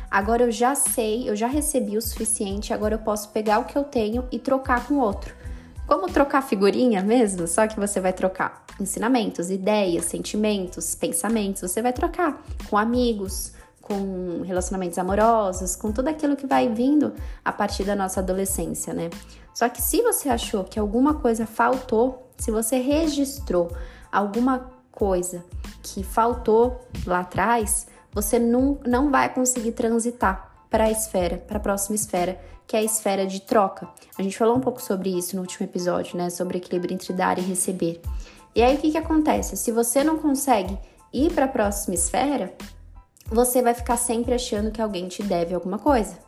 Agora 0.08 0.44
eu 0.44 0.52
já 0.52 0.74
sei, 0.74 1.28
eu 1.28 1.34
já 1.34 1.48
recebi 1.48 1.96
o 1.96 2.00
suficiente, 2.00 2.72
agora 2.72 2.94
eu 2.94 3.00
posso 3.00 3.30
pegar 3.30 3.58
o 3.58 3.64
que 3.64 3.76
eu 3.76 3.82
tenho 3.82 4.24
e 4.30 4.38
trocar 4.38 4.86
com 4.86 4.94
outro. 4.94 5.34
Como 5.86 6.08
trocar 6.08 6.42
figurinha 6.42 7.00
mesmo, 7.02 7.46
só 7.46 7.66
que 7.66 7.78
você 7.78 8.00
vai 8.00 8.12
trocar 8.12 8.64
ensinamentos, 8.80 9.50
ideias, 9.50 10.06
sentimentos, 10.06 10.94
pensamentos, 10.94 11.60
você 11.62 11.80
vai 11.80 11.92
trocar 11.92 12.42
com 12.68 12.76
amigos, 12.76 13.52
com 13.80 14.42
relacionamentos 14.42 14.98
amorosos, 14.98 15.76
com 15.76 15.92
tudo 15.92 16.08
aquilo 16.08 16.34
que 16.34 16.46
vai 16.46 16.68
vindo 16.68 17.14
a 17.44 17.52
partir 17.52 17.84
da 17.84 17.94
nossa 17.94 18.18
adolescência, 18.18 18.92
né? 18.92 19.10
Só 19.54 19.68
que 19.68 19.80
se 19.80 20.02
você 20.02 20.28
achou 20.28 20.64
que 20.64 20.78
alguma 20.78 21.14
coisa 21.14 21.46
faltou, 21.46 22.30
se 22.36 22.50
você 22.50 22.78
registrou 22.78 23.70
alguma 24.10 24.70
coisa 24.90 25.44
que 25.82 26.02
faltou 26.02 26.80
lá 27.06 27.20
atrás, 27.20 27.86
você 28.12 28.38
não, 28.40 28.78
não 28.84 29.10
vai 29.10 29.32
conseguir 29.32 29.72
transitar 29.72 30.45
para 30.70 30.84
a 30.84 30.90
esfera, 30.90 31.38
para 31.38 31.58
a 31.58 31.60
próxima 31.60 31.94
esfera, 31.94 32.40
que 32.66 32.76
é 32.76 32.80
a 32.80 32.82
esfera 32.82 33.26
de 33.26 33.40
troca. 33.40 33.88
A 34.18 34.22
gente 34.22 34.36
falou 34.36 34.56
um 34.56 34.60
pouco 34.60 34.82
sobre 34.82 35.16
isso 35.16 35.36
no 35.36 35.42
último 35.42 35.66
episódio, 35.66 36.16
né? 36.16 36.30
Sobre 36.30 36.58
equilíbrio 36.58 36.94
entre 36.94 37.12
dar 37.12 37.38
e 37.38 37.42
receber. 37.42 38.00
E 38.54 38.62
aí 38.62 38.74
o 38.74 38.78
que, 38.78 38.90
que 38.90 38.98
acontece? 38.98 39.56
Se 39.56 39.70
você 39.70 40.02
não 40.02 40.18
consegue 40.18 40.76
ir 41.12 41.32
para 41.32 41.44
a 41.44 41.48
próxima 41.48 41.94
esfera, 41.94 42.54
você 43.26 43.60
vai 43.62 43.74
ficar 43.74 43.96
sempre 43.96 44.34
achando 44.34 44.70
que 44.70 44.80
alguém 44.80 45.08
te 45.08 45.22
deve 45.22 45.54
alguma 45.54 45.78
coisa, 45.78 46.18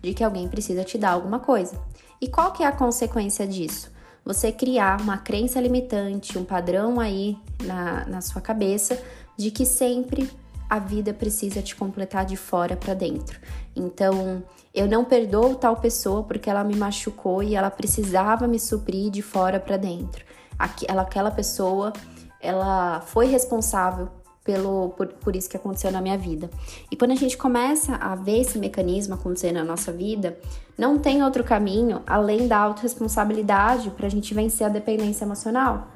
de 0.00 0.14
que 0.14 0.22
alguém 0.22 0.48
precisa 0.48 0.84
te 0.84 0.96
dar 0.96 1.10
alguma 1.10 1.40
coisa. 1.40 1.74
E 2.20 2.28
qual 2.28 2.52
que 2.52 2.62
é 2.62 2.66
a 2.66 2.72
consequência 2.72 3.46
disso? 3.46 3.90
Você 4.24 4.52
criar 4.52 5.00
uma 5.00 5.18
crença 5.18 5.60
limitante, 5.60 6.38
um 6.38 6.44
padrão 6.44 7.00
aí 7.00 7.36
na, 7.64 8.06
na 8.06 8.20
sua 8.20 8.40
cabeça 8.40 8.96
de 9.36 9.50
que 9.50 9.66
sempre 9.66 10.30
a 10.72 10.78
vida 10.78 11.12
precisa 11.12 11.60
te 11.60 11.76
completar 11.76 12.24
de 12.24 12.34
fora 12.34 12.74
para 12.74 12.94
dentro. 12.94 13.38
Então, 13.76 14.42
eu 14.72 14.88
não 14.88 15.04
perdoo 15.04 15.54
tal 15.54 15.76
pessoa 15.76 16.22
porque 16.22 16.48
ela 16.48 16.64
me 16.64 16.74
machucou 16.74 17.42
e 17.42 17.54
ela 17.54 17.70
precisava 17.70 18.48
me 18.48 18.58
suprir 18.58 19.10
de 19.10 19.20
fora 19.20 19.60
para 19.60 19.76
dentro. 19.76 20.24
Aquela, 20.58 21.02
aquela 21.02 21.30
pessoa, 21.30 21.92
ela 22.40 23.02
foi 23.02 23.26
responsável 23.26 24.08
pelo 24.42 24.94
por, 24.96 25.08
por 25.08 25.36
isso 25.36 25.50
que 25.50 25.58
aconteceu 25.58 25.92
na 25.92 26.00
minha 26.00 26.16
vida. 26.16 26.48
E 26.90 26.96
quando 26.96 27.10
a 27.10 27.16
gente 27.16 27.36
começa 27.36 27.96
a 27.96 28.14
ver 28.14 28.40
esse 28.40 28.58
mecanismo 28.58 29.12
acontecer 29.12 29.52
na 29.52 29.62
nossa 29.62 29.92
vida, 29.92 30.38
não 30.78 30.98
tem 30.98 31.22
outro 31.22 31.44
caminho 31.44 32.00
além 32.06 32.48
da 32.48 32.56
autorresponsabilidade 32.56 33.90
para 33.90 34.06
a 34.06 34.10
gente 34.10 34.32
vencer 34.32 34.66
a 34.66 34.70
dependência 34.70 35.26
emocional. 35.26 35.86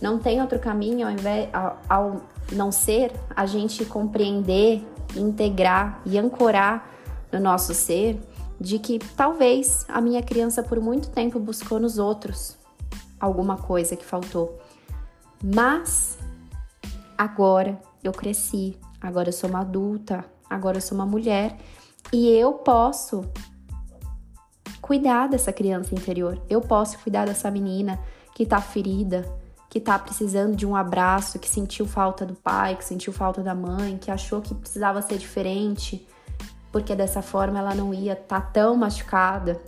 Não 0.00 0.18
tem 0.18 0.40
outro 0.40 0.58
caminho 0.58 1.06
ao, 1.06 1.12
invés, 1.12 1.48
ao, 1.52 1.78
ao 1.88 2.20
não 2.52 2.72
ser 2.72 3.12
a 3.34 3.46
gente 3.46 3.84
compreender, 3.84 4.84
integrar 5.14 6.00
e 6.06 6.18
ancorar 6.18 6.90
no 7.32 7.38
nosso 7.38 7.74
ser 7.74 8.20
de 8.60 8.78
que 8.78 8.98
talvez 9.16 9.84
a 9.88 10.00
minha 10.00 10.22
criança 10.22 10.62
por 10.62 10.80
muito 10.80 11.10
tempo 11.10 11.38
buscou 11.38 11.80
nos 11.80 11.98
outros 11.98 12.56
alguma 13.18 13.56
coisa 13.56 13.96
que 13.96 14.04
faltou. 14.04 14.58
Mas 15.42 16.18
agora 17.16 17.80
eu 18.02 18.12
cresci, 18.12 18.76
agora 19.00 19.28
eu 19.28 19.32
sou 19.32 19.48
uma 19.48 19.60
adulta, 19.60 20.24
agora 20.48 20.78
eu 20.78 20.80
sou 20.82 20.96
uma 20.96 21.06
mulher 21.06 21.56
e 22.12 22.28
eu 22.28 22.54
posso 22.54 23.24
cuidar 24.80 25.28
dessa 25.28 25.52
criança 25.52 25.94
interior. 25.94 26.40
Eu 26.48 26.60
posso 26.60 26.98
cuidar 26.98 27.26
dessa 27.26 27.50
menina 27.50 27.98
que 28.34 28.44
tá 28.44 28.60
ferida, 28.60 29.24
que 29.70 29.78
tá 29.78 29.96
precisando 29.96 30.56
de 30.56 30.66
um 30.66 30.74
abraço, 30.74 31.38
que 31.38 31.48
sentiu 31.48 31.86
falta 31.86 32.26
do 32.26 32.34
pai, 32.34 32.74
que 32.74 32.84
sentiu 32.84 33.12
falta 33.12 33.40
da 33.40 33.54
mãe, 33.54 33.96
que 33.96 34.10
achou 34.10 34.42
que 34.42 34.52
precisava 34.52 35.00
ser 35.00 35.16
diferente, 35.16 36.04
porque 36.72 36.96
dessa 36.96 37.22
forma 37.22 37.60
ela 37.60 37.72
não 37.72 37.94
ia 37.94 38.14
estar 38.14 38.40
tá 38.40 38.46
tão 38.48 38.74
machucada. 38.74 39.60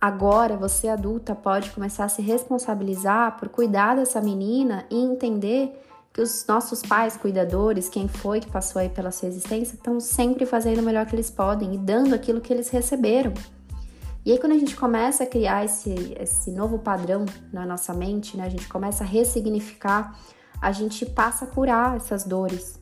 Agora 0.00 0.56
você 0.56 0.88
adulta 0.88 1.34
pode 1.34 1.70
começar 1.70 2.04
a 2.04 2.08
se 2.08 2.22
responsabilizar 2.22 3.38
por 3.38 3.50
cuidar 3.50 3.96
dessa 3.96 4.22
menina 4.22 4.86
e 4.90 4.96
entender 4.96 5.78
que 6.10 6.22
os 6.22 6.46
nossos 6.46 6.80
pais 6.80 7.18
cuidadores, 7.18 7.90
quem 7.90 8.08
foi 8.08 8.40
que 8.40 8.50
passou 8.50 8.80
aí 8.80 8.88
pela 8.88 9.10
sua 9.10 9.28
existência, 9.28 9.74
estão 9.74 10.00
sempre 10.00 10.46
fazendo 10.46 10.78
o 10.78 10.82
melhor 10.82 11.04
que 11.04 11.14
eles 11.14 11.30
podem 11.30 11.74
e 11.74 11.78
dando 11.78 12.14
aquilo 12.14 12.40
que 12.40 12.50
eles 12.50 12.70
receberam. 12.70 13.34
E 14.24 14.32
aí, 14.32 14.38
quando 14.38 14.52
a 14.52 14.58
gente 14.58 14.76
começa 14.76 15.24
a 15.24 15.26
criar 15.26 15.64
esse, 15.64 16.14
esse 16.18 16.50
novo 16.50 16.78
padrão 16.78 17.24
na 17.52 17.64
nossa 17.64 17.94
mente, 17.94 18.36
né, 18.36 18.44
a 18.44 18.50
gente 18.50 18.68
começa 18.68 19.02
a 19.02 19.06
ressignificar, 19.06 20.18
a 20.60 20.72
gente 20.72 21.06
passa 21.06 21.46
a 21.46 21.48
curar 21.48 21.96
essas 21.96 22.24
dores. 22.24 22.78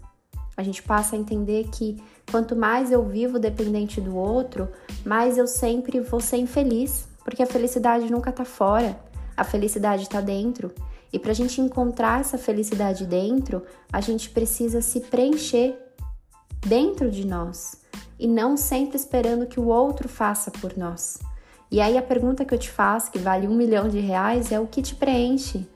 A 0.56 0.62
gente 0.64 0.82
passa 0.82 1.14
a 1.14 1.18
entender 1.18 1.68
que 1.70 2.02
quanto 2.30 2.56
mais 2.56 2.90
eu 2.90 3.04
vivo 3.04 3.38
dependente 3.38 4.00
do 4.00 4.16
outro, 4.16 4.68
mais 5.04 5.38
eu 5.38 5.46
sempre 5.46 6.00
vou 6.00 6.20
ser 6.20 6.38
infeliz, 6.38 7.08
porque 7.22 7.42
a 7.42 7.46
felicidade 7.46 8.10
nunca 8.10 8.32
tá 8.32 8.44
fora, 8.44 8.98
a 9.36 9.44
felicidade 9.44 10.08
tá 10.08 10.20
dentro. 10.20 10.72
E 11.12 11.18
para 11.18 11.30
a 11.30 11.34
gente 11.34 11.60
encontrar 11.60 12.20
essa 12.20 12.36
felicidade 12.36 13.06
dentro, 13.06 13.62
a 13.92 14.00
gente 14.00 14.28
precisa 14.30 14.82
se 14.82 15.00
preencher 15.00 15.78
dentro 16.68 17.10
de 17.10 17.26
nós 17.26 17.80
e 18.18 18.28
não 18.28 18.56
sempre 18.56 18.96
esperando 18.96 19.46
que 19.46 19.58
o 19.58 19.68
outro 19.68 20.08
faça 20.08 20.50
por 20.50 20.76
nós. 20.76 21.18
E 21.70 21.80
aí 21.80 21.96
a 21.96 22.02
pergunta 22.02 22.44
que 22.44 22.54
eu 22.54 22.58
te 22.58 22.70
faço, 22.70 23.10
que 23.10 23.18
vale 23.18 23.46
um 23.46 23.54
milhão 23.54 23.88
de 23.88 23.98
reais, 24.00 24.52
é 24.52 24.60
o 24.60 24.66
que 24.66 24.82
te 24.82 24.94
preenche? 24.94 25.66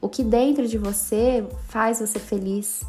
O 0.00 0.08
que 0.08 0.22
dentro 0.22 0.66
de 0.66 0.78
você 0.78 1.46
faz 1.68 2.00
você 2.00 2.18
feliz? 2.18 2.82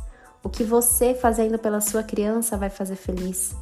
O 0.43 0.49
que 0.49 0.63
você 0.63 1.13
fazendo 1.13 1.57
pela 1.57 1.81
sua 1.81 2.03
criança 2.03 2.57
vai 2.57 2.69
fazer 2.69 2.95
feliz? 2.95 3.55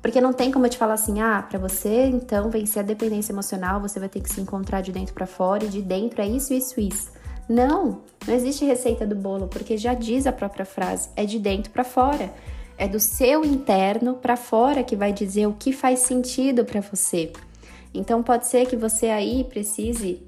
Porque 0.00 0.20
não 0.20 0.32
tem 0.32 0.50
como 0.50 0.66
eu 0.66 0.70
te 0.70 0.78
falar 0.78 0.94
assim, 0.94 1.20
ah, 1.20 1.42
para 1.42 1.58
você 1.58 2.06
então 2.06 2.50
vencer 2.50 2.80
a 2.80 2.86
dependência 2.86 3.32
emocional, 3.32 3.80
você 3.80 3.98
vai 3.98 4.08
ter 4.08 4.20
que 4.20 4.30
se 4.30 4.40
encontrar 4.40 4.80
de 4.80 4.92
dentro 4.92 5.14
para 5.14 5.26
fora 5.26 5.64
e 5.64 5.68
de 5.68 5.82
dentro 5.82 6.22
é 6.22 6.26
isso, 6.26 6.54
isso, 6.54 6.80
isso. 6.80 7.10
Não, 7.48 8.02
não 8.26 8.34
existe 8.34 8.64
receita 8.64 9.06
do 9.06 9.16
bolo, 9.16 9.48
porque 9.48 9.76
já 9.76 9.94
diz 9.94 10.26
a 10.26 10.32
própria 10.32 10.64
frase, 10.64 11.08
é 11.16 11.24
de 11.24 11.38
dentro 11.38 11.72
para 11.72 11.82
fora. 11.82 12.32
É 12.78 12.88
do 12.88 13.00
seu 13.00 13.44
interno 13.44 14.14
para 14.14 14.36
fora 14.36 14.84
que 14.84 14.96
vai 14.96 15.12
dizer 15.12 15.46
o 15.46 15.52
que 15.52 15.72
faz 15.72 15.98
sentido 16.00 16.64
para 16.64 16.80
você. 16.80 17.32
Então 17.92 18.22
pode 18.22 18.46
ser 18.46 18.66
que 18.66 18.76
você 18.76 19.06
aí 19.06 19.44
precise 19.44 20.22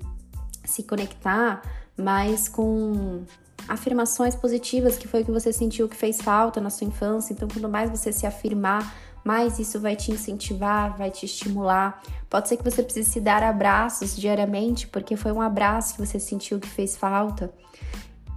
se 0.64 0.82
conectar 0.82 1.62
mais 1.96 2.48
com 2.48 3.22
afirmações 3.68 4.34
positivas 4.34 4.96
que 4.96 5.06
foi 5.06 5.22
o 5.22 5.24
que 5.24 5.30
você 5.30 5.52
sentiu 5.52 5.88
que 5.88 5.96
fez 5.96 6.20
falta 6.20 6.60
na 6.60 6.70
sua 6.70 6.86
infância. 6.86 7.32
Então, 7.32 7.48
quanto 7.48 7.68
mais 7.68 7.90
você 7.90 8.12
se 8.12 8.26
afirmar, 8.26 8.94
mais 9.24 9.58
isso 9.58 9.78
vai 9.78 9.94
te 9.94 10.10
incentivar, 10.10 10.96
vai 10.96 11.10
te 11.10 11.26
estimular. 11.26 12.02
Pode 12.28 12.48
ser 12.48 12.56
que 12.56 12.64
você 12.64 12.82
precise 12.82 13.10
se 13.10 13.20
dar 13.20 13.42
abraços 13.42 14.16
diariamente, 14.16 14.88
porque 14.88 15.16
foi 15.16 15.30
um 15.30 15.40
abraço 15.40 15.94
que 15.94 16.04
você 16.04 16.18
sentiu 16.18 16.58
que 16.58 16.68
fez 16.68 16.96
falta. 16.96 17.52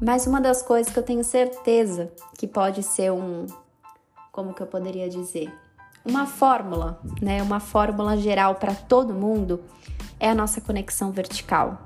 Mas 0.02 0.28
uma 0.28 0.42
das 0.42 0.62
coisas 0.62 0.92
que 0.92 1.00
eu 1.00 1.04
tenho 1.04 1.24
certeza 1.24 2.12
que 2.38 2.48
pode 2.48 2.84
ser 2.84 3.12
um. 3.12 3.46
Como 4.34 4.52
que 4.52 4.64
eu 4.64 4.66
poderia 4.66 5.08
dizer? 5.08 5.54
Uma 6.04 6.26
fórmula, 6.26 7.00
né? 7.22 7.44
Uma 7.44 7.60
fórmula 7.60 8.18
geral 8.18 8.56
para 8.56 8.74
todo 8.74 9.14
mundo 9.14 9.62
é 10.20 10.28
a 10.28 10.34
nossa 10.34 10.60
conexão 10.60 11.12
vertical. 11.12 11.80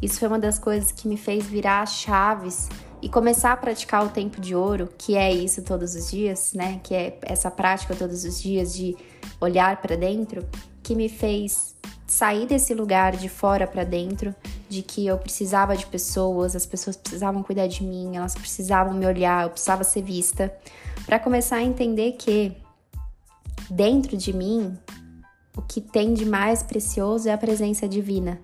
Isso 0.00 0.20
foi 0.20 0.28
uma 0.28 0.38
das 0.38 0.60
coisas 0.60 0.92
que 0.92 1.08
me 1.08 1.16
fez 1.16 1.44
virar 1.44 1.84
chaves 1.86 2.68
e 3.02 3.08
começar 3.08 3.50
a 3.50 3.56
praticar 3.56 4.06
o 4.06 4.10
tempo 4.10 4.40
de 4.40 4.54
ouro, 4.54 4.90
que 4.96 5.16
é 5.16 5.32
isso 5.32 5.60
todos 5.60 5.96
os 5.96 6.08
dias, 6.08 6.52
né? 6.54 6.80
Que 6.84 6.94
é 6.94 7.18
essa 7.22 7.50
prática 7.50 7.96
todos 7.96 8.24
os 8.24 8.40
dias 8.40 8.72
de 8.72 8.96
olhar 9.40 9.82
para 9.82 9.96
dentro, 9.96 10.46
que 10.84 10.94
me 10.94 11.08
fez 11.08 11.74
sair 12.06 12.46
desse 12.46 12.74
lugar 12.74 13.16
de 13.16 13.28
fora 13.28 13.66
para 13.66 13.82
dentro, 13.82 14.32
de 14.68 14.82
que 14.82 15.04
eu 15.04 15.18
precisava 15.18 15.76
de 15.76 15.86
pessoas, 15.86 16.54
as 16.54 16.64
pessoas 16.64 16.96
precisavam 16.96 17.42
cuidar 17.42 17.66
de 17.66 17.82
mim, 17.82 18.16
elas 18.16 18.36
precisavam 18.36 18.94
me 18.94 19.04
olhar, 19.04 19.42
eu 19.42 19.50
precisava 19.50 19.82
ser 19.82 20.02
vista, 20.02 20.54
para 21.06 21.18
começar 21.18 21.56
a 21.56 21.62
entender 21.62 22.12
que 22.12 22.56
dentro 23.70 24.16
de 24.16 24.32
mim 24.32 24.76
o 25.56 25.62
que 25.62 25.80
tem 25.80 26.14
de 26.14 26.24
mais 26.24 26.62
precioso 26.62 27.28
é 27.28 27.32
a 27.32 27.38
presença 27.38 27.88
divina 27.88 28.40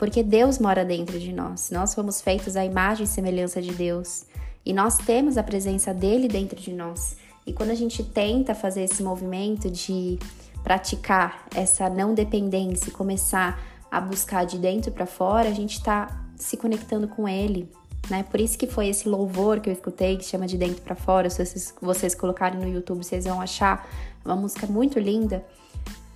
porque 0.00 0.22
Deus 0.22 0.58
mora 0.58 0.82
dentro 0.82 1.20
de 1.20 1.30
nós. 1.30 1.70
Nós 1.70 1.94
fomos 1.94 2.22
feitos 2.22 2.56
à 2.56 2.64
imagem 2.64 3.04
e 3.04 3.06
semelhança 3.06 3.60
de 3.60 3.70
Deus 3.74 4.24
e 4.64 4.72
nós 4.72 4.96
temos 4.96 5.36
a 5.36 5.42
presença 5.42 5.92
dele 5.92 6.26
dentro 6.26 6.58
de 6.58 6.72
nós. 6.72 7.18
E 7.46 7.52
quando 7.52 7.68
a 7.68 7.74
gente 7.74 8.02
tenta 8.02 8.54
fazer 8.54 8.84
esse 8.84 9.02
movimento 9.02 9.70
de 9.70 10.18
praticar 10.62 11.44
essa 11.54 11.90
não 11.90 12.14
dependência 12.14 12.88
e 12.88 12.92
começar 12.92 13.60
a 13.90 14.00
buscar 14.00 14.46
de 14.46 14.56
dentro 14.56 14.90
para 14.90 15.04
fora, 15.04 15.50
a 15.50 15.52
gente 15.52 15.74
está 15.74 16.24
se 16.34 16.56
conectando 16.56 17.06
com 17.06 17.28
ele, 17.28 17.70
né? 18.08 18.22
Por 18.22 18.40
isso 18.40 18.56
que 18.56 18.66
foi 18.66 18.88
esse 18.88 19.08
louvor 19.08 19.60
que 19.60 19.68
eu 19.68 19.72
escutei 19.72 20.16
que 20.16 20.24
chama 20.24 20.46
de 20.46 20.56
dentro 20.56 20.82
para 20.82 20.94
fora. 20.94 21.28
Se 21.28 21.44
vocês, 21.44 21.74
vocês 21.80 22.14
colocarem 22.14 22.58
no 22.58 22.68
YouTube, 22.68 23.04
vocês 23.04 23.24
vão 23.24 23.40
achar 23.40 23.88
uma 24.24 24.36
música 24.36 24.66
muito 24.66 24.98
linda. 24.98 25.44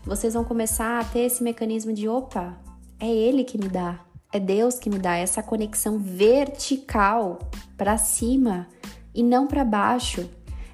Vocês 0.04 0.34
vão 0.34 0.44
começar 0.44 1.00
a 1.00 1.04
ter 1.04 1.20
esse 1.20 1.42
mecanismo 1.42 1.92
de 1.92 2.08
opa, 2.08 2.54
é 3.00 3.08
Ele 3.08 3.42
que 3.42 3.56
me 3.56 3.68
dá, 3.68 4.00
é 4.32 4.38
Deus 4.38 4.78
que 4.78 4.90
me 4.90 4.98
dá 4.98 5.16
essa 5.16 5.42
conexão 5.42 5.98
vertical 5.98 7.38
para 7.76 7.96
cima 7.96 8.68
e 9.14 9.22
não 9.22 9.46
para 9.46 9.64
baixo. 9.64 10.28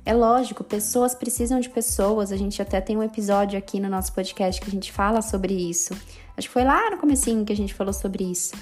É 0.05 0.15
lógico, 0.15 0.65
pessoas 0.65 1.15
precisam 1.15 1.61
de 1.61 1.69
pessoas. 1.69 2.33
A 2.33 2.37
gente 2.37 2.61
até 2.61 2.81
tem 2.81 2.97
um 2.97 3.03
episódio 3.03 3.59
aqui 3.59 3.79
no 3.79 3.89
nosso 3.89 4.13
podcast 4.13 4.61
que 4.61 4.67
a 4.67 4.73
gente 4.73 4.91
fala 4.91 5.23
sobre 5.23 5.55
isso. 5.55 5.95
Acho 6.37 6.49
que 6.49 6.53
foi 6.53 6.65
lá 6.65 6.91
no 6.91 6.97
comecinho 6.97 7.45
que 7.45 7.53
a 7.53 7.57
gente 7.57 7.75
falou 7.75 7.93
sobre 7.93 8.25
isso. 8.25 8.55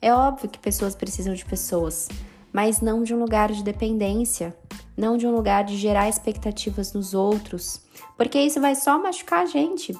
É 0.00 0.12
óbvio 0.12 0.48
que 0.48 0.58
pessoas 0.58 0.94
precisam 0.94 1.34
de 1.34 1.44
pessoas, 1.44 2.08
mas 2.52 2.80
não 2.80 3.02
de 3.02 3.14
um 3.14 3.18
lugar 3.18 3.50
de 3.50 3.62
dependência, 3.62 4.56
não 4.96 5.16
de 5.16 5.26
um 5.26 5.34
lugar 5.34 5.64
de 5.64 5.76
gerar 5.76 6.08
expectativas 6.08 6.92
nos 6.92 7.14
outros, 7.14 7.82
porque 8.16 8.38
isso 8.38 8.60
vai 8.60 8.74
só 8.74 9.02
machucar 9.02 9.42
a 9.42 9.46
gente. 9.46 9.94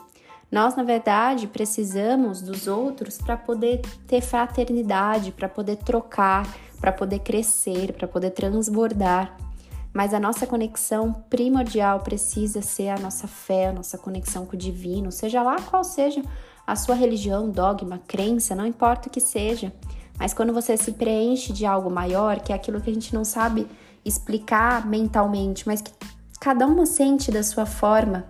Nós, 0.50 0.76
na 0.76 0.82
verdade, 0.82 1.46
precisamos 1.48 2.40
dos 2.40 2.66
outros 2.66 3.18
para 3.18 3.36
poder 3.36 3.80
ter 4.06 4.20
fraternidade, 4.20 5.32
para 5.32 5.48
poder 5.48 5.76
trocar, 5.76 6.46
para 6.80 6.92
poder 6.92 7.18
crescer, 7.20 7.92
para 7.92 8.06
poder 8.06 8.30
transbordar. 8.30 9.36
Mas 9.92 10.14
a 10.14 10.20
nossa 10.20 10.46
conexão 10.46 11.12
primordial 11.28 12.00
precisa 12.00 12.62
ser 12.62 12.90
a 12.90 12.98
nossa 12.98 13.26
fé, 13.26 13.68
a 13.68 13.72
nossa 13.72 13.98
conexão 13.98 14.46
com 14.46 14.54
o 14.54 14.58
divino, 14.58 15.10
seja 15.10 15.42
lá 15.42 15.56
qual 15.60 15.82
seja 15.82 16.22
a 16.66 16.74
sua 16.74 16.94
religião, 16.94 17.48
dogma, 17.48 18.00
crença, 18.06 18.54
não 18.54 18.66
importa 18.66 19.08
o 19.08 19.10
que 19.10 19.20
seja. 19.20 19.72
Mas 20.18 20.34
quando 20.34 20.52
você 20.52 20.76
se 20.76 20.92
preenche 20.92 21.52
de 21.52 21.64
algo 21.64 21.90
maior, 21.90 22.40
que 22.40 22.52
é 22.52 22.56
aquilo 22.56 22.80
que 22.80 22.90
a 22.90 22.94
gente 22.94 23.14
não 23.14 23.24
sabe 23.24 23.68
explicar 24.04 24.86
mentalmente, 24.86 25.66
mas 25.66 25.82
que 25.82 25.92
cada 26.40 26.66
uma 26.66 26.86
sente 26.86 27.30
da 27.30 27.42
sua 27.42 27.66
forma, 27.66 28.24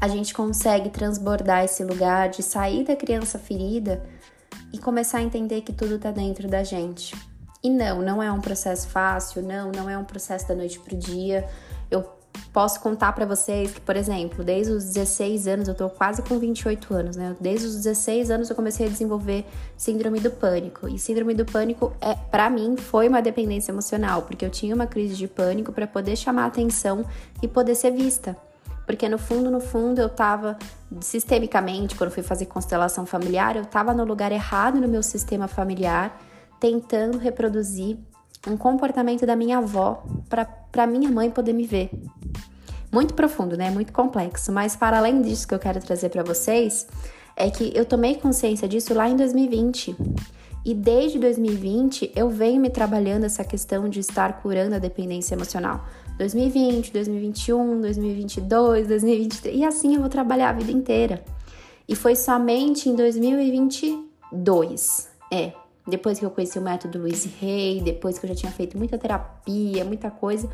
a 0.00 0.08
gente 0.08 0.34
consegue 0.34 0.90
transbordar 0.90 1.64
esse 1.64 1.82
lugar 1.82 2.28
de 2.28 2.42
sair 2.42 2.84
da 2.84 2.94
criança 2.94 3.38
ferida 3.38 4.04
e 4.72 4.78
começar 4.78 5.18
a 5.18 5.22
entender 5.22 5.62
que 5.62 5.72
tudo 5.72 5.94
está 5.94 6.10
dentro 6.10 6.48
da 6.48 6.62
gente. 6.62 7.16
E 7.62 7.70
não, 7.70 8.02
não 8.02 8.22
é 8.22 8.30
um 8.30 8.40
processo 8.40 8.88
fácil, 8.88 9.40
não, 9.42 9.72
não 9.72 9.88
é 9.88 9.96
um 9.96 10.04
processo 10.04 10.46
da 10.48 10.54
noite 10.54 10.78
pro 10.78 10.94
dia. 10.94 11.48
Eu 11.90 12.04
posso 12.52 12.80
contar 12.80 13.12
para 13.12 13.26
vocês 13.26 13.72
que, 13.72 13.80
por 13.80 13.96
exemplo, 13.96 14.44
desde 14.44 14.72
os 14.72 14.84
16 14.84 15.48
anos, 15.48 15.68
eu 15.68 15.74
tô 15.74 15.90
quase 15.90 16.22
com 16.22 16.38
28 16.38 16.94
anos, 16.94 17.16
né? 17.16 17.34
Desde 17.40 17.66
os 17.66 17.74
16 17.76 18.30
anos 18.30 18.48
eu 18.48 18.54
comecei 18.54 18.86
a 18.86 18.88
desenvolver 18.88 19.44
síndrome 19.76 20.20
do 20.20 20.30
pânico. 20.30 20.88
E 20.88 20.98
síndrome 20.98 21.34
do 21.34 21.44
pânico 21.44 21.92
é, 22.00 22.14
para 22.14 22.48
mim, 22.48 22.76
foi 22.76 23.08
uma 23.08 23.20
dependência 23.20 23.72
emocional, 23.72 24.22
porque 24.22 24.44
eu 24.44 24.50
tinha 24.50 24.74
uma 24.74 24.86
crise 24.86 25.16
de 25.16 25.26
pânico 25.26 25.72
para 25.72 25.86
poder 25.86 26.16
chamar 26.16 26.46
atenção 26.46 27.04
e 27.42 27.48
poder 27.48 27.74
ser 27.74 27.90
vista. 27.90 28.36
Porque 28.86 29.08
no 29.08 29.18
fundo, 29.18 29.50
no 29.50 29.60
fundo, 29.60 30.00
eu 30.00 30.08
tava 30.08 30.56
sistemicamente, 31.00 31.96
quando 31.96 32.10
fui 32.10 32.22
fazer 32.22 32.46
constelação 32.46 33.04
familiar, 33.04 33.56
eu 33.56 33.64
tava 33.64 33.92
no 33.92 34.04
lugar 34.04 34.30
errado 34.30 34.80
no 34.80 34.86
meu 34.86 35.02
sistema 35.02 35.48
familiar, 35.48 36.20
tentando 36.60 37.18
reproduzir 37.18 37.98
um 38.46 38.56
comportamento 38.56 39.26
da 39.26 39.36
minha 39.36 39.58
avó 39.58 40.02
para 40.28 40.86
minha 40.86 41.10
mãe 41.10 41.30
poder 41.30 41.52
me 41.52 41.66
ver. 41.66 41.90
Muito 42.92 43.14
profundo, 43.14 43.56
né? 43.56 43.70
Muito 43.70 43.92
complexo. 43.92 44.52
Mas 44.52 44.76
para 44.76 44.98
além 44.98 45.20
disso 45.20 45.48
que 45.48 45.54
eu 45.54 45.58
quero 45.58 45.80
trazer 45.80 46.10
para 46.10 46.22
vocês 46.22 46.86
é 47.36 47.50
que 47.50 47.72
eu 47.74 47.84
tomei 47.84 48.14
consciência 48.14 48.68
disso 48.68 48.94
lá 48.94 49.08
em 49.08 49.16
2020. 49.16 49.96
E 50.64 50.72
desde 50.72 51.18
2020 51.18 52.12
eu 52.14 52.30
venho 52.30 52.60
me 52.60 52.70
trabalhando 52.70 53.24
essa 53.24 53.42
questão 53.44 53.88
de 53.88 53.98
estar 54.00 54.40
curando 54.40 54.76
a 54.76 54.78
dependência 54.78 55.34
emocional. 55.34 55.84
2020, 56.16 56.92
2021, 56.92 57.80
2022, 57.80 58.86
2023 58.86 59.56
e 59.56 59.64
assim 59.64 59.94
eu 59.94 60.00
vou 60.00 60.08
trabalhar 60.08 60.50
a 60.50 60.52
vida 60.52 60.70
inteira. 60.70 61.24
E 61.86 61.94
foi 61.96 62.16
somente 62.16 62.88
em 62.88 62.94
2022, 62.94 65.08
é, 65.30 65.52
depois 65.86 66.18
que 66.18 66.24
eu 66.24 66.30
conheci 66.30 66.58
o 66.58 66.62
método 66.62 66.98
Luiz 66.98 67.24
Rey, 67.40 67.80
depois 67.82 68.18
que 68.18 68.24
eu 68.24 68.28
já 68.28 68.34
tinha 68.34 68.52
feito 68.52 68.78
muita 68.78 68.96
terapia, 68.96 69.84
muita 69.84 70.10
coisa, 70.10 70.48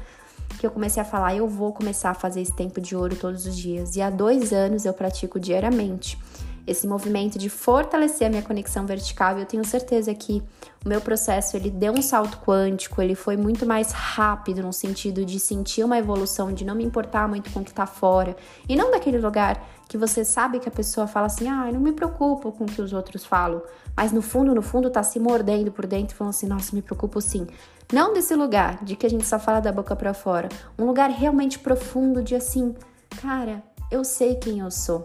que 0.58 0.66
eu 0.66 0.70
comecei 0.70 1.00
a 1.00 1.04
falar, 1.04 1.34
eu 1.36 1.46
vou 1.46 1.72
começar 1.72 2.10
a 2.10 2.14
fazer 2.14 2.40
esse 2.40 2.54
tempo 2.54 2.80
de 2.80 2.96
ouro 2.96 3.14
todos 3.14 3.46
os 3.46 3.56
dias. 3.56 3.96
E 3.96 4.02
há 4.02 4.10
dois 4.10 4.52
anos 4.52 4.84
eu 4.84 4.92
pratico 4.92 5.38
diariamente 5.38 6.18
esse 6.66 6.86
movimento 6.86 7.38
de 7.38 7.48
fortalecer 7.48 8.26
a 8.26 8.30
minha 8.30 8.42
conexão 8.42 8.86
vertical. 8.86 9.36
E 9.36 9.42
eu 9.42 9.46
tenho 9.46 9.64
certeza 9.64 10.14
que 10.14 10.42
o 10.84 10.88
meu 10.88 11.00
processo 11.00 11.56
ele 11.56 11.70
deu 11.70 11.92
um 11.92 12.02
salto 12.02 12.38
quântico, 12.38 13.00
ele 13.00 13.14
foi 13.14 13.36
muito 13.36 13.66
mais 13.66 13.92
rápido 13.92 14.62
no 14.62 14.72
sentido 14.72 15.24
de 15.24 15.38
sentir 15.40 15.84
uma 15.84 15.98
evolução, 15.98 16.52
de 16.52 16.64
não 16.64 16.74
me 16.74 16.84
importar 16.84 17.28
muito 17.28 17.50
com 17.50 17.60
o 17.60 17.64
que 17.64 17.72
tá 17.72 17.86
fora 17.86 18.36
e 18.68 18.76
não 18.76 18.90
daquele 18.90 19.18
lugar 19.18 19.62
que 19.90 19.98
você 19.98 20.24
sabe 20.24 20.60
que 20.60 20.68
a 20.68 20.72
pessoa 20.72 21.08
fala 21.08 21.26
assim: 21.26 21.48
"Ah, 21.48 21.68
não 21.72 21.80
me 21.80 21.90
preocupo 21.90 22.52
com 22.52 22.62
o 22.62 22.66
que 22.68 22.80
os 22.80 22.92
outros 22.92 23.24
falam", 23.24 23.60
mas 23.96 24.12
no 24.12 24.22
fundo, 24.22 24.54
no 24.54 24.62
fundo 24.62 24.88
tá 24.88 25.02
se 25.02 25.18
mordendo 25.18 25.72
por 25.72 25.84
dentro, 25.84 26.14
falando 26.14 26.30
assim: 26.30 26.46
"Nossa, 26.46 26.76
me 26.76 26.80
preocupo 26.80 27.20
sim". 27.20 27.44
Não 27.92 28.14
desse 28.14 28.36
lugar 28.36 28.84
de 28.84 28.94
que 28.94 29.04
a 29.04 29.10
gente 29.10 29.26
só 29.26 29.36
fala 29.36 29.58
da 29.58 29.72
boca 29.72 29.96
para 29.96 30.14
fora, 30.14 30.48
um 30.78 30.86
lugar 30.86 31.10
realmente 31.10 31.58
profundo 31.58 32.22
de 32.22 32.36
assim, 32.36 32.72
cara, 33.20 33.64
eu 33.90 34.04
sei 34.04 34.36
quem 34.36 34.60
eu 34.60 34.70
sou. 34.70 35.04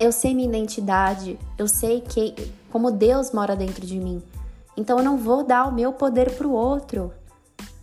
Eu 0.00 0.10
sei 0.10 0.34
minha 0.34 0.48
identidade, 0.48 1.38
eu 1.56 1.68
sei 1.68 2.00
que 2.00 2.34
como 2.72 2.90
Deus 2.90 3.30
mora 3.30 3.54
dentro 3.54 3.86
de 3.86 4.00
mim. 4.00 4.20
Então 4.76 4.98
eu 4.98 5.04
não 5.04 5.16
vou 5.16 5.44
dar 5.44 5.68
o 5.68 5.72
meu 5.72 5.92
poder 5.92 6.32
para 6.32 6.48
o 6.48 6.52
outro. 6.52 7.12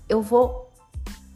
Eu 0.09 0.21
vou 0.21 0.70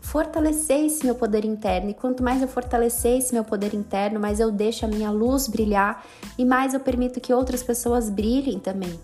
fortalecer 0.05 0.85
esse 0.85 1.03
meu 1.03 1.15
poder 1.15 1.43
interno. 1.43 1.89
E 1.89 1.93
quanto 1.93 2.21
mais 2.21 2.41
eu 2.41 2.47
fortalecer 2.47 3.17
esse 3.17 3.33
meu 3.33 3.43
poder 3.43 3.73
interno, 3.73 4.19
mais 4.19 4.39
eu 4.39 4.51
deixo 4.51 4.85
a 4.85 4.87
minha 4.87 5.09
luz 5.09 5.47
brilhar 5.47 6.05
e 6.37 6.45
mais 6.45 6.73
eu 6.73 6.79
permito 6.79 7.19
que 7.19 7.33
outras 7.33 7.63
pessoas 7.63 8.09
brilhem 8.09 8.59
também. 8.59 8.99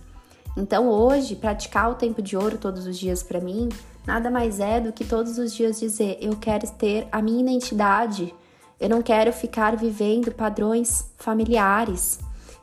Então 0.56 0.88
hoje, 0.88 1.36
praticar 1.36 1.90
o 1.90 1.96
tempo 1.96 2.22
de 2.22 2.38
ouro 2.38 2.58
todos 2.58 2.86
os 2.86 3.00
dias 3.00 3.24
para 3.24 3.42
mim, 3.42 3.68
nada 4.06 4.30
mais 4.30 4.60
é 4.60 4.80
do 4.80 4.94
que 4.94 5.04
todos 5.04 5.40
os 5.40 5.54
dias 5.54 5.80
dizer: 5.80 6.18
eu 6.22 6.36
quero 6.36 6.70
ter 6.72 7.08
a 7.12 7.20
minha 7.20 7.42
identidade, 7.42 8.34
eu 8.80 8.88
não 8.88 9.02
quero 9.02 9.34
ficar 9.34 9.76
vivendo 9.76 10.32
padrões 10.32 11.06
familiares. 11.18 12.20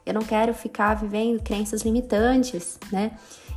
Eu 0.07 0.15
não 0.15 0.23
quero 0.23 0.55
ficar 0.55 0.95
vivendo 0.95 1.43
crenças 1.43 1.83
limitantes, 1.83 2.79
né? 2.91 3.11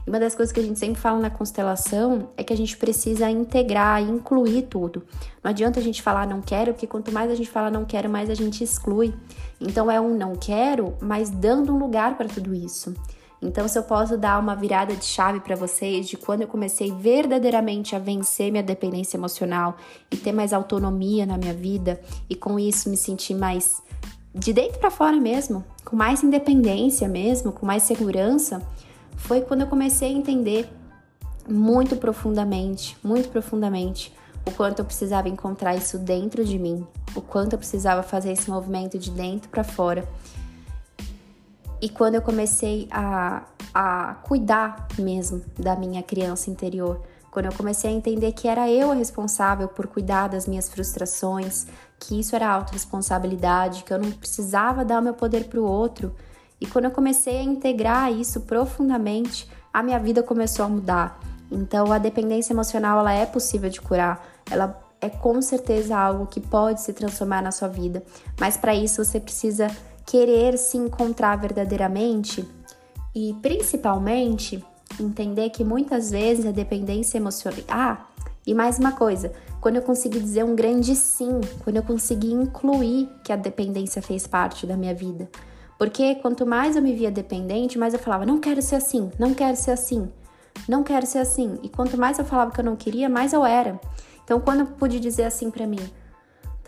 E 0.05 0.09
uma 0.09 0.19
das 0.19 0.35
coisas 0.35 0.51
que 0.51 0.59
a 0.59 0.63
gente 0.63 0.79
sempre 0.79 0.99
fala 0.99 1.19
na 1.19 1.29
constelação 1.29 2.29
é 2.35 2.43
que 2.43 2.53
a 2.53 2.57
gente 2.57 2.77
precisa 2.77 3.29
integrar, 3.29 4.01
incluir 4.01 4.63
tudo. 4.63 5.03
Não 5.43 5.49
adianta 5.49 5.79
a 5.79 5.83
gente 5.83 6.01
falar 6.01 6.27
não 6.27 6.41
quero, 6.41 6.73
porque 6.73 6.87
quanto 6.87 7.11
mais 7.11 7.31
a 7.31 7.35
gente 7.35 7.49
fala 7.49 7.69
não 7.69 7.85
quero, 7.85 8.09
mais 8.09 8.29
a 8.29 8.33
gente 8.33 8.63
exclui. 8.63 9.13
Então 9.59 9.89
é 9.89 9.99
um 9.99 10.15
não 10.15 10.35
quero, 10.35 10.95
mas 11.01 11.29
dando 11.29 11.73
um 11.73 11.77
lugar 11.77 12.17
para 12.17 12.27
tudo 12.27 12.53
isso. 12.53 12.93
Então, 13.41 13.67
se 13.67 13.77
eu 13.77 13.81
posso 13.81 14.17
dar 14.17 14.39
uma 14.39 14.55
virada 14.55 14.95
de 14.95 15.03
chave 15.03 15.39
para 15.39 15.55
vocês 15.55 16.07
de 16.07 16.15
quando 16.15 16.43
eu 16.43 16.47
comecei 16.47 16.91
verdadeiramente 16.91 17.95
a 17.95 17.99
vencer 17.99 18.51
minha 18.51 18.61
dependência 18.61 19.17
emocional 19.17 19.77
e 20.11 20.17
ter 20.17 20.31
mais 20.31 20.53
autonomia 20.53 21.25
na 21.25 21.39
minha 21.39 21.53
vida 21.53 21.99
e 22.29 22.35
com 22.35 22.59
isso 22.59 22.87
me 22.87 22.95
sentir 22.95 23.33
mais 23.33 23.81
de 24.33 24.53
dentro 24.53 24.79
para 24.79 24.91
fora 24.91 25.19
mesmo, 25.19 25.65
com 25.83 25.95
mais 25.95 26.23
independência 26.23 27.07
mesmo, 27.07 27.51
com 27.51 27.65
mais 27.65 27.83
segurança, 27.83 28.61
foi 29.21 29.41
quando 29.41 29.61
eu 29.61 29.67
comecei 29.67 30.09
a 30.09 30.17
entender 30.17 30.69
muito 31.47 31.95
profundamente, 31.95 32.97
muito 33.03 33.29
profundamente, 33.29 34.13
o 34.45 34.51
quanto 34.51 34.79
eu 34.79 34.85
precisava 34.85 35.29
encontrar 35.29 35.75
isso 35.75 35.97
dentro 35.97 36.43
de 36.43 36.57
mim, 36.57 36.85
o 37.15 37.21
quanto 37.21 37.53
eu 37.53 37.59
precisava 37.59 38.03
fazer 38.03 38.31
esse 38.31 38.49
movimento 38.49 38.97
de 38.97 39.11
dentro 39.11 39.49
para 39.49 39.63
fora 39.63 40.07
e 41.81 41.89
quando 41.89 42.13
eu 42.15 42.21
comecei 42.21 42.87
a, 42.91 43.41
a 43.73 44.13
cuidar 44.23 44.87
mesmo 44.99 45.41
da 45.57 45.75
minha 45.75 46.03
criança 46.03 46.51
interior, 46.51 47.01
quando 47.31 47.47
eu 47.47 47.53
comecei 47.53 47.89
a 47.89 47.93
entender 47.93 48.33
que 48.33 48.47
era 48.47 48.69
eu 48.69 48.91
a 48.91 48.93
responsável 48.93 49.67
por 49.67 49.87
cuidar 49.87 50.27
das 50.27 50.47
minhas 50.47 50.69
frustrações, 50.69 51.65
que 51.97 52.19
isso 52.19 52.35
era 52.35 52.47
autorresponsabilidade, 52.49 53.83
que 53.83 53.91
eu 53.91 53.97
não 53.97 54.11
precisava 54.11 54.85
dar 54.85 54.99
o 54.99 55.01
meu 55.01 55.15
poder 55.15 55.45
para 55.45 55.59
o 55.59 55.63
outro. 55.63 56.13
E 56.61 56.67
quando 56.67 56.85
eu 56.85 56.91
comecei 56.91 57.37
a 57.37 57.43
integrar 57.43 58.13
isso 58.13 58.41
profundamente, 58.41 59.49
a 59.73 59.81
minha 59.81 59.97
vida 59.97 60.21
começou 60.21 60.63
a 60.63 60.69
mudar. 60.69 61.19
Então, 61.51 61.91
a 61.91 61.97
dependência 61.97 62.53
emocional 62.53 62.99
ela 62.99 63.11
é 63.11 63.25
possível 63.25 63.69
de 63.69 63.81
curar. 63.81 64.23
Ela 64.49 64.79
é 65.01 65.09
com 65.09 65.41
certeza 65.41 65.97
algo 65.97 66.27
que 66.27 66.39
pode 66.39 66.81
se 66.81 66.93
transformar 66.93 67.41
na 67.41 67.51
sua 67.51 67.67
vida, 67.67 68.03
mas 68.39 68.55
para 68.55 68.75
isso 68.75 69.03
você 69.03 69.19
precisa 69.19 69.67
querer 70.05 70.57
se 70.57 70.77
encontrar 70.77 71.35
verdadeiramente 71.37 72.47
e 73.15 73.35
principalmente 73.41 74.63
entender 74.99 75.49
que 75.49 75.63
muitas 75.63 76.11
vezes 76.11 76.45
a 76.45 76.51
dependência 76.51 77.17
emocional. 77.17 77.59
Ah, 77.67 78.05
e 78.45 78.53
mais 78.53 78.77
uma 78.77 78.91
coisa, 78.91 79.31
quando 79.59 79.77
eu 79.77 79.81
consegui 79.81 80.19
dizer 80.19 80.43
um 80.43 80.55
grande 80.55 80.95
sim, 80.95 81.41
quando 81.63 81.77
eu 81.77 81.83
consegui 81.83 82.31
incluir 82.31 83.09
que 83.23 83.33
a 83.33 83.35
dependência 83.35 84.01
fez 84.01 84.27
parte 84.27 84.67
da 84.67 84.77
minha 84.77 84.93
vida. 84.93 85.29
Porque 85.81 86.13
quanto 86.13 86.45
mais 86.45 86.75
eu 86.75 86.81
me 86.83 86.93
via 86.93 87.09
dependente, 87.09 87.75
mais 87.75 87.95
eu 87.95 87.99
falava, 87.99 88.23
não 88.23 88.39
quero 88.39 88.61
ser 88.61 88.75
assim, 88.75 89.09
não 89.17 89.33
quero 89.33 89.57
ser 89.57 89.71
assim, 89.71 90.07
não 90.69 90.83
quero 90.83 91.07
ser 91.07 91.17
assim. 91.17 91.57
E 91.63 91.69
quanto 91.69 91.97
mais 91.97 92.19
eu 92.19 92.23
falava 92.23 92.51
que 92.51 92.59
eu 92.59 92.63
não 92.63 92.75
queria, 92.75 93.09
mais 93.09 93.33
eu 93.33 93.43
era. 93.43 93.81
Então, 94.23 94.39
quando 94.39 94.59
eu 94.59 94.67
pude 94.67 94.99
dizer 94.99 95.23
assim 95.23 95.49
para 95.49 95.65
mim, 95.65 95.79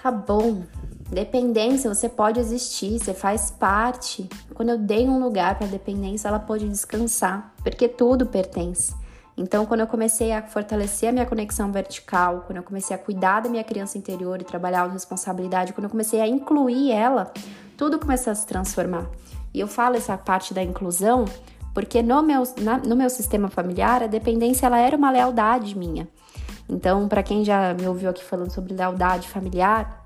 tá 0.02 0.10
bom, 0.10 0.64
Dependência, 1.12 1.94
você 1.94 2.10
pode 2.10 2.40
existir, 2.40 2.98
você 2.98 3.14
faz 3.14 3.52
parte. 3.52 4.28
Quando 4.56 4.70
eu 4.70 4.80
dei 4.80 5.08
um 5.08 5.24
lugar 5.24 5.60
para 5.60 5.68
dependência, 5.68 6.28
ela 6.28 6.40
pode 6.40 6.68
descansar, 6.68 7.54
porque 7.64 7.88
tudo 7.88 8.26
pertence. 8.26 8.96
Então, 9.38 9.64
quando 9.68 9.82
eu 9.82 9.88
comecei 9.88 10.32
a 10.32 10.42
fortalecer 10.42 11.10
a 11.10 11.12
minha 11.12 11.26
conexão 11.28 11.72
vertical, 11.72 12.46
quando 12.48 12.58
eu 12.58 12.64
comecei 12.64 12.96
a 12.96 13.00
cuidar 13.00 13.42
da 13.42 13.50
minha 13.50 13.64
criança 13.64 13.96
interior 13.96 14.42
e 14.42 14.44
trabalhar 14.44 14.84
a 14.84 14.88
responsabilidade, 14.88 15.72
quando 15.72 15.86
eu 15.86 15.90
comecei 15.92 16.20
a 16.20 16.28
incluir 16.28 16.92
ela, 16.92 17.32
tudo 17.78 18.00
começou 18.00 18.32
a 18.32 18.36
se 18.36 18.46
transformar. 18.46 19.08
E 19.54 19.60
eu 19.60 19.68
falo 19.68 19.96
essa 19.96 20.18
parte 20.18 20.54
da 20.54 20.64
inclusão 20.64 21.26
porque 21.74 22.04
no 22.04 22.22
meu, 22.22 22.44
na, 22.62 22.78
no 22.78 22.96
meu 22.96 23.10
sistema 23.10 23.50
familiar, 23.50 24.04
a 24.04 24.08
dependência 24.08 24.68
ela 24.68 24.78
era 24.78 24.96
uma 24.96 25.10
lealdade 25.10 25.76
minha. 25.78 26.08
Então, 26.70 27.08
para 27.08 27.24
quem 27.24 27.44
já 27.44 27.74
me 27.74 27.88
ouviu 27.88 28.10
aqui 28.10 28.24
falando 28.24 28.52
sobre 28.52 28.74
lealdade 28.74 29.28
familiar, 29.28 30.06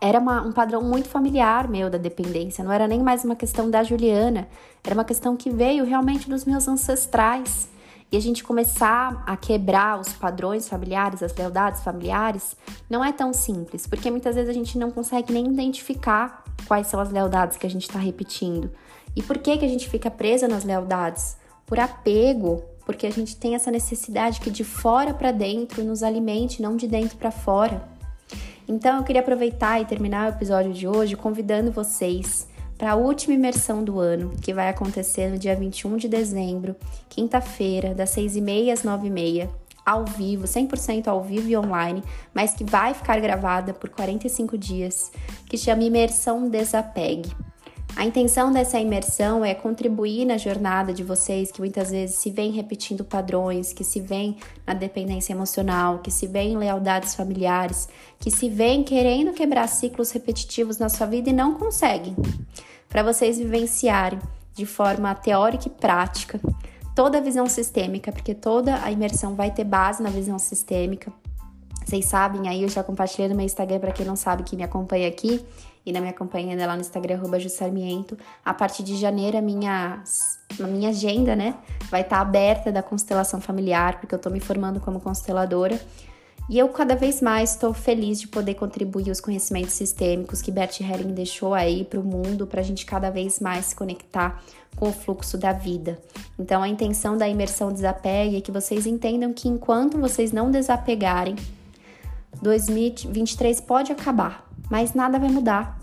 era 0.00 0.18
uma, 0.18 0.42
um 0.42 0.52
padrão 0.52 0.82
muito 0.82 1.08
familiar 1.08 1.68
meu 1.68 1.88
da 1.88 1.98
dependência, 1.98 2.64
não 2.64 2.72
era 2.72 2.88
nem 2.88 3.02
mais 3.02 3.24
uma 3.24 3.36
questão 3.36 3.70
da 3.70 3.82
Juliana, 3.82 4.48
era 4.84 4.94
uma 4.94 5.04
questão 5.04 5.36
que 5.36 5.50
veio 5.50 5.84
realmente 5.84 6.28
dos 6.28 6.44
meus 6.44 6.66
ancestrais. 6.66 7.68
E 8.10 8.16
a 8.16 8.20
gente 8.20 8.44
começar 8.44 9.24
a 9.26 9.36
quebrar 9.36 9.98
os 10.00 10.12
padrões 10.12 10.68
familiares, 10.68 11.24
as 11.24 11.34
lealdades 11.34 11.82
familiares, 11.82 12.56
não 12.88 13.04
é 13.04 13.12
tão 13.12 13.32
simples, 13.32 13.84
porque 13.84 14.10
muitas 14.12 14.36
vezes 14.36 14.48
a 14.48 14.52
gente 14.52 14.78
não 14.78 14.92
consegue 14.92 15.32
nem 15.32 15.44
identificar 15.46 16.44
quais 16.66 16.86
são 16.86 17.00
as 17.00 17.10
lealdades 17.10 17.56
que 17.56 17.66
a 17.66 17.70
gente 17.70 17.82
está 17.82 17.98
repetindo. 17.98 18.70
E 19.14 19.22
por 19.22 19.38
que, 19.38 19.56
que 19.56 19.64
a 19.64 19.68
gente 19.68 19.88
fica 19.88 20.10
presa 20.10 20.46
nas 20.46 20.64
lealdades? 20.64 21.36
Por 21.64 21.80
apego, 21.80 22.62
porque 22.84 23.06
a 23.06 23.10
gente 23.10 23.36
tem 23.36 23.54
essa 23.54 23.70
necessidade 23.70 24.40
que 24.40 24.50
de 24.50 24.62
fora 24.62 25.12
para 25.12 25.32
dentro 25.32 25.82
nos 25.82 26.02
alimente, 26.02 26.62
não 26.62 26.76
de 26.76 26.86
dentro 26.86 27.16
para 27.16 27.30
fora. 27.30 27.82
Então 28.68 28.98
eu 28.98 29.04
queria 29.04 29.20
aproveitar 29.20 29.80
e 29.80 29.84
terminar 29.84 30.26
o 30.26 30.34
episódio 30.36 30.72
de 30.72 30.86
hoje 30.86 31.16
convidando 31.16 31.72
vocês 31.72 32.48
para 32.76 32.92
a 32.92 32.96
última 32.96 33.34
imersão 33.34 33.82
do 33.82 33.98
ano, 33.98 34.32
que 34.42 34.52
vai 34.52 34.68
acontecer 34.68 35.30
no 35.30 35.38
dia 35.38 35.56
21 35.56 35.96
de 35.96 36.08
dezembro, 36.08 36.76
quinta-feira, 37.08 37.94
das 37.94 38.10
6h30 38.10 38.72
às 38.72 38.82
9h30, 38.82 39.48
ao 39.86 40.04
vivo, 40.04 40.46
100% 40.46 41.06
ao 41.06 41.22
vivo 41.22 41.48
e 41.48 41.56
online, 41.56 42.02
mas 42.34 42.54
que 42.54 42.64
vai 42.64 42.92
ficar 42.92 43.20
gravada 43.20 43.72
por 43.72 43.88
45 43.88 44.58
dias, 44.58 45.12
que 45.48 45.56
chama 45.56 45.84
Imersão 45.84 46.48
Desapegue. 46.48 47.32
A 47.94 48.04
intenção 48.04 48.52
dessa 48.52 48.78
imersão 48.78 49.42
é 49.42 49.54
contribuir 49.54 50.26
na 50.26 50.36
jornada 50.36 50.92
de 50.92 51.02
vocês 51.02 51.50
que 51.50 51.60
muitas 51.60 51.90
vezes 51.90 52.16
se 52.16 52.30
vêm 52.30 52.50
repetindo 52.50 53.04
padrões, 53.04 53.72
que 53.72 53.84
se 53.84 54.00
vêm 54.00 54.36
na 54.66 54.74
dependência 54.74 55.32
emocional, 55.32 56.00
que 56.00 56.10
se 56.10 56.26
vêm 56.26 56.52
em 56.52 56.58
lealdades 56.58 57.14
familiares, 57.14 57.88
que 58.18 58.30
se 58.30 58.50
vêm 58.50 58.82
querendo 58.82 59.32
quebrar 59.32 59.66
ciclos 59.68 60.10
repetitivos 60.10 60.76
na 60.76 60.90
sua 60.90 61.06
vida 61.06 61.30
e 61.30 61.32
não 61.32 61.54
conseguem. 61.54 62.14
Para 62.86 63.02
vocês 63.02 63.38
vivenciarem 63.38 64.18
de 64.52 64.66
forma 64.66 65.14
teórica 65.14 65.68
e 65.68 65.70
prática 65.70 66.38
toda 66.96 67.18
a 67.18 67.20
visão 67.20 67.46
sistêmica, 67.46 68.10
porque 68.10 68.34
toda 68.34 68.82
a 68.82 68.90
imersão 68.90 69.34
vai 69.36 69.50
ter 69.50 69.64
base 69.64 70.02
na 70.02 70.08
visão 70.08 70.38
sistêmica. 70.38 71.12
Vocês 71.84 72.06
sabem, 72.06 72.48
aí 72.48 72.62
eu 72.62 72.68
já 72.68 72.82
compartilhei 72.82 73.28
no 73.28 73.36
meu 73.36 73.44
Instagram 73.44 73.78
para 73.78 73.92
quem 73.92 74.04
não 74.04 74.16
sabe 74.16 74.42
que 74.42 74.56
me 74.56 74.64
acompanha 74.64 75.06
aqui 75.06 75.44
e 75.84 75.92
na 75.92 76.00
minha 76.00 76.12
campanha 76.12 76.66
lá 76.66 76.74
no 76.74 76.80
Instagram, 76.80 77.20
Jussarmiento. 77.38 78.18
A 78.44 78.52
partir 78.52 78.82
de 78.82 78.96
janeiro, 78.96 79.36
a 79.36 79.42
minha, 79.42 80.02
a 80.58 80.66
minha 80.66 80.88
agenda, 80.88 81.36
né, 81.36 81.54
vai 81.90 82.00
estar 82.00 82.16
tá 82.16 82.22
aberta 82.22 82.72
da 82.72 82.82
constelação 82.82 83.40
familiar, 83.40 84.00
porque 84.00 84.14
eu 84.14 84.18
tô 84.18 84.30
me 84.30 84.40
formando 84.40 84.80
como 84.80 84.98
consteladora. 84.98 85.78
E 86.48 86.58
eu 86.58 86.68
cada 86.68 86.94
vez 86.94 87.20
mais 87.20 87.52
estou 87.52 87.74
feliz 87.74 88.20
de 88.20 88.28
poder 88.28 88.54
contribuir 88.54 89.10
os 89.10 89.20
conhecimentos 89.20 89.72
sistêmicos 89.72 90.40
que 90.40 90.52
Bert 90.52 90.80
Helling 90.80 91.12
deixou 91.12 91.52
aí 91.52 91.84
para 91.84 91.98
o 91.98 92.04
mundo, 92.04 92.46
para 92.46 92.60
a 92.60 92.64
gente 92.64 92.86
cada 92.86 93.10
vez 93.10 93.40
mais 93.40 93.66
se 93.66 93.76
conectar 93.76 94.40
com 94.76 94.88
o 94.88 94.92
fluxo 94.92 95.36
da 95.36 95.52
vida. 95.52 95.98
Então, 96.38 96.62
a 96.62 96.68
intenção 96.68 97.16
da 97.16 97.28
imersão 97.28 97.72
desapegue 97.72 98.36
é 98.36 98.40
que 98.40 98.52
vocês 98.52 98.86
entendam 98.86 99.32
que 99.32 99.48
enquanto 99.48 99.98
vocês 99.98 100.30
não 100.30 100.50
desapegarem, 100.50 101.34
2023 102.40 103.60
pode 103.62 103.90
acabar, 103.90 104.48
mas 104.70 104.94
nada 104.94 105.18
vai 105.18 105.30
mudar. 105.30 105.75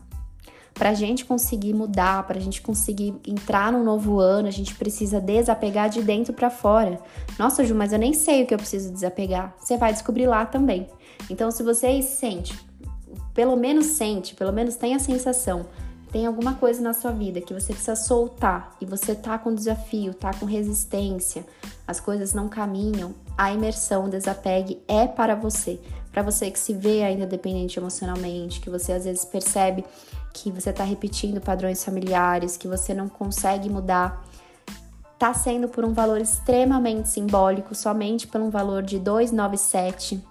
Para 0.74 0.90
a 0.90 0.94
gente 0.94 1.24
conseguir 1.24 1.74
mudar, 1.74 2.26
para 2.26 2.38
a 2.38 2.42
gente 2.42 2.62
conseguir 2.62 3.16
entrar 3.28 3.72
num 3.72 3.84
novo 3.84 4.20
ano, 4.20 4.48
a 4.48 4.52
gente 4.52 4.74
precisa 4.76 5.22
desapegar 5.22 5.90
de 5.90 6.02
dentro 6.02 6.34
para 6.34 6.50
fora. 6.50 7.00
Nossa, 7.38 7.64
Ju, 7.64 7.76
mas 7.76 7.94
eu 7.94 8.00
nem 8.00 8.14
sei 8.14 8.44
o 8.44 8.48
que 8.48 8.54
eu 8.54 8.58
preciso 8.58 8.92
desapegar. 8.92 9.56
Você 9.60 9.78
vai 9.78 9.94
descobrir 9.94 10.26
lá 10.26 10.46
também. 10.46 10.88
Então, 11.30 11.52
se 11.52 11.62
você 11.62 12.02
sente, 12.02 12.58
pelo 13.34 13.56
menos 13.56 13.86
sente, 13.86 14.36
pelo 14.36 14.52
menos 14.52 14.76
tem 14.76 14.96
a 14.96 15.00
sensação, 15.00 15.66
tem 16.14 16.28
alguma 16.28 16.54
coisa 16.54 16.80
na 16.80 16.94
sua 16.94 17.12
vida 17.12 17.42
que 17.42 17.56
você 17.56 17.74
precisa 17.74 17.96
soltar 17.96 18.78
e 18.80 18.86
você 18.86 19.16
tá 19.16 19.36
com 19.40 19.52
desafio, 19.52 20.14
tá 20.14 20.32
com 20.32 20.46
resistência, 20.46 21.44
as 21.88 22.00
coisas 22.00 22.36
não 22.36 22.48
caminham, 22.48 23.16
a 23.36 23.52
imersão, 23.52 24.06
o 24.06 24.10
desapegue 24.10 24.80
é 24.88 25.08
para 25.08 25.34
você. 25.34 25.80
Para 26.12 26.22
você 26.22 26.52
que 26.52 26.60
se 26.60 26.72
vê 26.72 27.02
ainda 27.02 27.26
dependente 27.26 27.80
emocionalmente, 27.80 28.62
que 28.62 28.70
você 28.70 28.92
às 28.92 29.06
vezes 29.06 29.26
percebe 29.26 29.84
que 30.32 30.52
você 30.52 30.70
está 30.70 30.84
repetindo 30.84 31.42
padrões 31.42 31.84
familiares, 31.84 32.58
que 32.58 32.68
você 32.68 32.94
não 32.94 33.10
consegue 33.10 33.68
mudar, 33.68 34.24
tá 35.18 35.34
sendo 35.34 35.68
por 35.68 35.84
um 35.84 35.94
valor 35.94 36.22
extremamente 36.22 37.10
simbólico, 37.10 37.74
somente 37.74 38.28
por 38.28 38.40
um 38.40 38.52
valor 38.52 38.84
de 38.84 39.00
297 39.00 40.24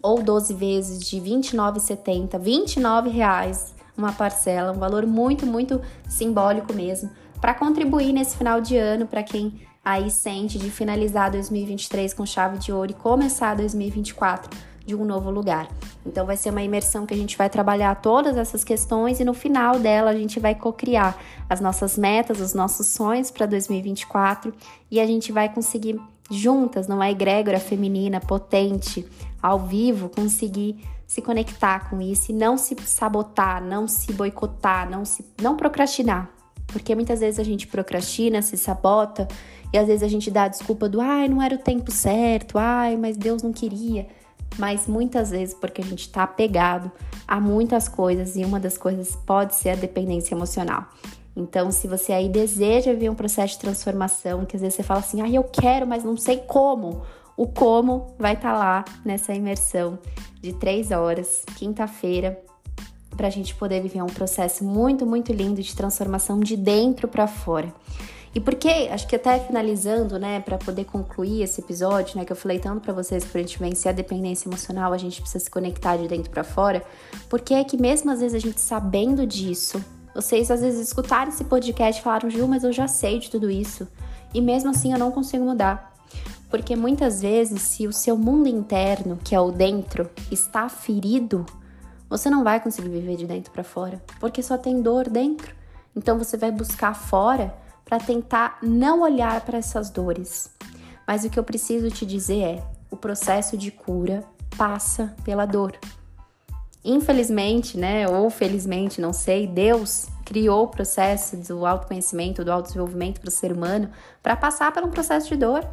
ou 0.00 0.22
12 0.22 0.54
vezes 0.54 1.04
de 1.04 1.20
29,70, 1.20 2.38
29 2.38 3.10
reais 3.10 3.79
uma 4.00 4.12
parcela, 4.12 4.72
um 4.72 4.78
valor 4.78 5.06
muito, 5.06 5.46
muito 5.46 5.80
simbólico 6.08 6.72
mesmo, 6.72 7.10
para 7.40 7.54
contribuir 7.54 8.12
nesse 8.12 8.36
final 8.36 8.60
de 8.60 8.76
ano 8.76 9.06
para 9.06 9.22
quem 9.22 9.60
aí 9.84 10.10
sente 10.10 10.58
de 10.58 10.70
finalizar 10.70 11.30
2023 11.30 12.12
com 12.12 12.26
chave 12.26 12.58
de 12.58 12.72
ouro 12.72 12.90
e 12.90 12.94
começar 12.94 13.54
2024 13.54 14.50
de 14.84 14.94
um 14.94 15.04
novo 15.04 15.30
lugar. 15.30 15.68
Então 16.04 16.26
vai 16.26 16.36
ser 16.36 16.50
uma 16.50 16.62
imersão 16.62 17.06
que 17.06 17.14
a 17.14 17.16
gente 17.16 17.36
vai 17.36 17.48
trabalhar 17.48 17.94
todas 17.96 18.36
essas 18.36 18.64
questões 18.64 19.20
e 19.20 19.24
no 19.24 19.34
final 19.34 19.78
dela 19.78 20.10
a 20.10 20.14
gente 20.14 20.40
vai 20.40 20.54
co-criar 20.54 21.16
as 21.48 21.60
nossas 21.60 21.96
metas, 21.96 22.40
os 22.40 22.54
nossos 22.54 22.88
sonhos 22.88 23.30
para 23.30 23.46
2024 23.46 24.52
e 24.90 25.00
a 25.00 25.06
gente 25.06 25.30
vai 25.32 25.48
conseguir 25.48 26.00
juntas, 26.30 26.86
numa 26.86 27.10
egrégora 27.10 27.58
feminina 27.58 28.20
potente, 28.20 29.06
ao 29.42 29.58
vivo, 29.58 30.08
conseguir 30.08 30.84
se 31.10 31.20
conectar 31.20 31.90
com 31.90 32.00
isso 32.00 32.30
e 32.30 32.32
não 32.32 32.56
se 32.56 32.76
sabotar, 32.84 33.60
não 33.60 33.88
se 33.88 34.12
boicotar, 34.12 34.88
não 34.88 35.04
se 35.04 35.26
não 35.42 35.56
procrastinar. 35.56 36.30
Porque 36.68 36.94
muitas 36.94 37.18
vezes 37.18 37.40
a 37.40 37.42
gente 37.42 37.66
procrastina, 37.66 38.40
se 38.42 38.56
sabota 38.56 39.26
e 39.72 39.78
às 39.78 39.88
vezes 39.88 40.04
a 40.04 40.08
gente 40.08 40.30
dá 40.30 40.44
a 40.44 40.48
desculpa 40.48 40.88
do 40.88 41.00
ai, 41.00 41.26
não 41.26 41.42
era 41.42 41.56
o 41.56 41.58
tempo 41.58 41.90
certo, 41.90 42.56
ai, 42.56 42.96
mas 42.96 43.16
Deus 43.16 43.42
não 43.42 43.52
queria 43.52 44.06
mas 44.58 44.86
muitas 44.86 45.30
vezes 45.30 45.54
porque 45.54 45.80
a 45.80 45.84
gente 45.84 46.00
está 46.00 46.24
apegado 46.24 46.90
a 47.26 47.40
muitas 47.40 47.88
coisas 47.88 48.36
e 48.36 48.44
uma 48.44 48.58
das 48.58 48.76
coisas 48.76 49.16
pode 49.24 49.54
ser 49.54 49.70
a 49.70 49.74
dependência 49.76 50.34
emocional. 50.34 50.86
Então, 51.36 51.70
se 51.70 51.86
você 51.86 52.12
aí 52.12 52.28
deseja 52.28 52.92
ver 52.92 53.08
um 53.08 53.14
processo 53.14 53.54
de 53.54 53.60
transformação, 53.60 54.44
que 54.44 54.56
às 54.56 54.62
vezes 54.62 54.74
você 54.74 54.82
fala 54.82 55.00
assim, 55.00 55.22
ah, 55.22 55.30
eu 55.30 55.44
quero, 55.44 55.86
mas 55.86 56.02
não 56.02 56.16
sei 56.16 56.38
como, 56.38 57.02
o 57.36 57.46
como 57.46 58.14
vai 58.18 58.34
estar 58.34 58.52
tá 58.52 58.58
lá 58.58 58.84
nessa 59.04 59.32
imersão 59.32 59.98
de 60.40 60.52
três 60.52 60.90
horas, 60.90 61.44
quinta-feira, 61.56 62.40
para 63.16 63.26
a 63.26 63.30
gente 63.30 63.54
poder 63.54 63.82
viver 63.82 64.02
um 64.02 64.06
processo 64.06 64.64
muito, 64.64 65.04
muito 65.04 65.32
lindo 65.32 65.60
de 65.62 65.76
transformação 65.76 66.40
de 66.40 66.56
dentro 66.56 67.06
para 67.06 67.26
fora. 67.26 67.72
E 68.34 68.38
porque, 68.38 68.68
acho 68.90 69.08
que 69.08 69.16
até 69.16 69.40
finalizando, 69.40 70.16
né, 70.18 70.38
para 70.40 70.56
poder 70.56 70.84
concluir 70.84 71.42
esse 71.42 71.60
episódio, 71.60 72.16
né, 72.16 72.24
que 72.24 72.30
eu 72.30 72.36
falei 72.36 72.60
tanto 72.60 72.80
para 72.80 72.92
vocês 72.92 73.24
que 73.24 73.30
pra 73.30 73.40
gente 73.40 73.58
vencer 73.58 73.90
a 73.90 73.94
dependência 73.94 74.48
emocional, 74.48 74.92
a 74.92 74.98
gente 74.98 75.20
precisa 75.20 75.44
se 75.44 75.50
conectar 75.50 75.96
de 75.96 76.06
dentro 76.06 76.30
para 76.30 76.44
fora, 76.44 76.82
porque 77.28 77.54
é 77.54 77.64
que 77.64 77.76
mesmo 77.76 78.10
às 78.10 78.20
vezes 78.20 78.36
a 78.36 78.38
gente 78.38 78.60
sabendo 78.60 79.26
disso, 79.26 79.84
vocês 80.14 80.48
às 80.50 80.60
vezes 80.60 80.80
escutaram 80.80 81.30
esse 81.30 81.42
podcast 81.42 82.00
e 82.00 82.04
falaram, 82.04 82.30
Ju, 82.30 82.46
mas 82.46 82.62
eu 82.62 82.72
já 82.72 82.86
sei 82.86 83.18
de 83.18 83.28
tudo 83.28 83.50
isso, 83.50 83.86
e 84.32 84.40
mesmo 84.40 84.70
assim 84.70 84.92
eu 84.92 84.98
não 84.98 85.10
consigo 85.10 85.44
mudar. 85.44 85.89
Porque 86.50 86.74
muitas 86.74 87.22
vezes, 87.22 87.62
se 87.62 87.86
o 87.86 87.92
seu 87.92 88.18
mundo 88.18 88.48
interno, 88.48 89.18
que 89.22 89.34
é 89.34 89.40
o 89.40 89.52
dentro, 89.52 90.10
está 90.30 90.68
ferido, 90.68 91.46
você 92.08 92.28
não 92.28 92.42
vai 92.42 92.60
conseguir 92.60 92.88
viver 92.88 93.16
de 93.16 93.26
dentro 93.26 93.52
para 93.52 93.62
fora, 93.62 94.02
porque 94.18 94.42
só 94.42 94.58
tem 94.58 94.82
dor 94.82 95.08
dentro. 95.08 95.54
Então 95.94 96.18
você 96.18 96.36
vai 96.36 96.50
buscar 96.50 96.92
fora 96.94 97.54
para 97.84 97.98
tentar 97.98 98.58
não 98.62 99.02
olhar 99.02 99.40
para 99.42 99.58
essas 99.58 99.90
dores. 99.90 100.50
Mas 101.06 101.24
o 101.24 101.30
que 101.30 101.38
eu 101.38 101.44
preciso 101.44 101.88
te 101.90 102.04
dizer 102.04 102.42
é: 102.42 102.64
o 102.90 102.96
processo 102.96 103.56
de 103.56 103.70
cura 103.70 104.24
passa 104.56 105.14
pela 105.24 105.46
dor. 105.46 105.78
Infelizmente, 106.84 107.76
né, 107.76 108.08
ou 108.08 108.30
felizmente, 108.30 109.00
não 109.00 109.12
sei, 109.12 109.46
Deus 109.46 110.06
criou 110.24 110.64
o 110.64 110.68
processo 110.68 111.36
do 111.36 111.66
autoconhecimento, 111.66 112.44
do 112.44 112.50
autodesenvolvimento 112.52 113.20
para 113.20 113.28
o 113.28 113.32
ser 113.32 113.52
humano 113.52 113.90
para 114.22 114.34
passar 114.34 114.72
por 114.72 114.82
um 114.82 114.90
processo 114.90 115.28
de 115.28 115.36
dor. 115.36 115.66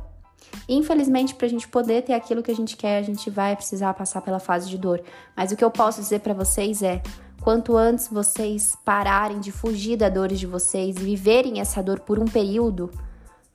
Infelizmente, 0.67 1.35
para 1.35 1.47
a 1.47 1.49
gente 1.49 1.67
poder 1.67 2.03
ter 2.03 2.13
aquilo 2.13 2.43
que 2.43 2.51
a 2.51 2.55
gente 2.55 2.75
quer, 2.75 2.97
a 2.97 3.01
gente 3.01 3.29
vai 3.29 3.55
precisar 3.55 3.93
passar 3.93 4.21
pela 4.21 4.39
fase 4.39 4.69
de 4.69 4.77
dor. 4.77 5.01
Mas 5.35 5.51
o 5.51 5.55
que 5.55 5.63
eu 5.63 5.71
posso 5.71 6.01
dizer 6.01 6.19
para 6.19 6.33
vocês 6.33 6.81
é: 6.81 7.01
Quanto 7.41 7.77
antes 7.77 8.09
vocês 8.09 8.75
pararem 8.83 9.39
de 9.39 9.51
fugir 9.51 9.95
da 9.95 10.09
dores 10.09 10.39
de 10.39 10.45
vocês 10.45 10.97
e 10.97 10.99
viverem 10.99 11.61
essa 11.61 11.81
dor 11.81 12.01
por 12.01 12.19
um 12.19 12.25
período, 12.25 12.91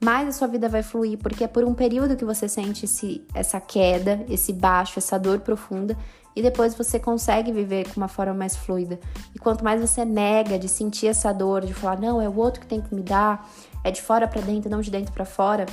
mais 0.03 0.27
a 0.27 0.33
sua 0.33 0.49
vida 0.49 0.69
vai 0.69 0.83
fluir, 0.83 1.19
porque 1.19 1.45
é 1.45 1.47
por 1.47 1.63
um 1.63 1.75
período 1.75 2.17
que 2.17 2.25
você 2.25 2.49
sente 2.49 2.87
esse, 2.87 3.23
essa 3.35 3.61
queda, 3.61 4.25
esse 4.29 4.53
baixo, 4.53 4.99
essa 4.99 5.19
dor 5.19 5.41
profunda, 5.41 5.97
e 6.35 6.41
depois 6.41 6.75
você 6.75 6.99
consegue 6.99 7.53
viver 7.53 7.87
com 7.89 8.01
uma 8.01 8.09
forma 8.09 8.33
mais 8.33 8.57
fluida. 8.57 8.99
E 9.35 9.39
quanto 9.39 9.63
mais 9.63 9.81
você 9.81 10.05
nega 10.05 10.59
de 10.59 10.69
sentir 10.69 11.09
essa 11.09 11.31
dor, 11.33 11.61
de 11.61 11.75
falar, 11.75 12.01
não, 12.01 12.21
é 12.21 12.29
o 12.29 12.37
outro 12.37 12.63
que 12.63 12.67
tem 12.67 12.81
que 12.81 12.95
me 12.95 13.03
dar, 13.03 13.47
é 13.85 13.91
de 13.91 14.01
fora 14.01 14.27
para 14.27 14.41
dentro, 14.41 14.71
não 14.71 14.81
de 14.81 14.91
dentro 14.91 15.13
para 15.13 15.27
fora, 15.27 15.67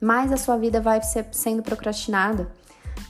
mais 0.00 0.32
a 0.32 0.36
sua 0.36 0.56
vida 0.56 0.80
vai 0.80 1.02
ser 1.02 1.26
sendo 1.32 1.62
procrastinada. 1.62 2.50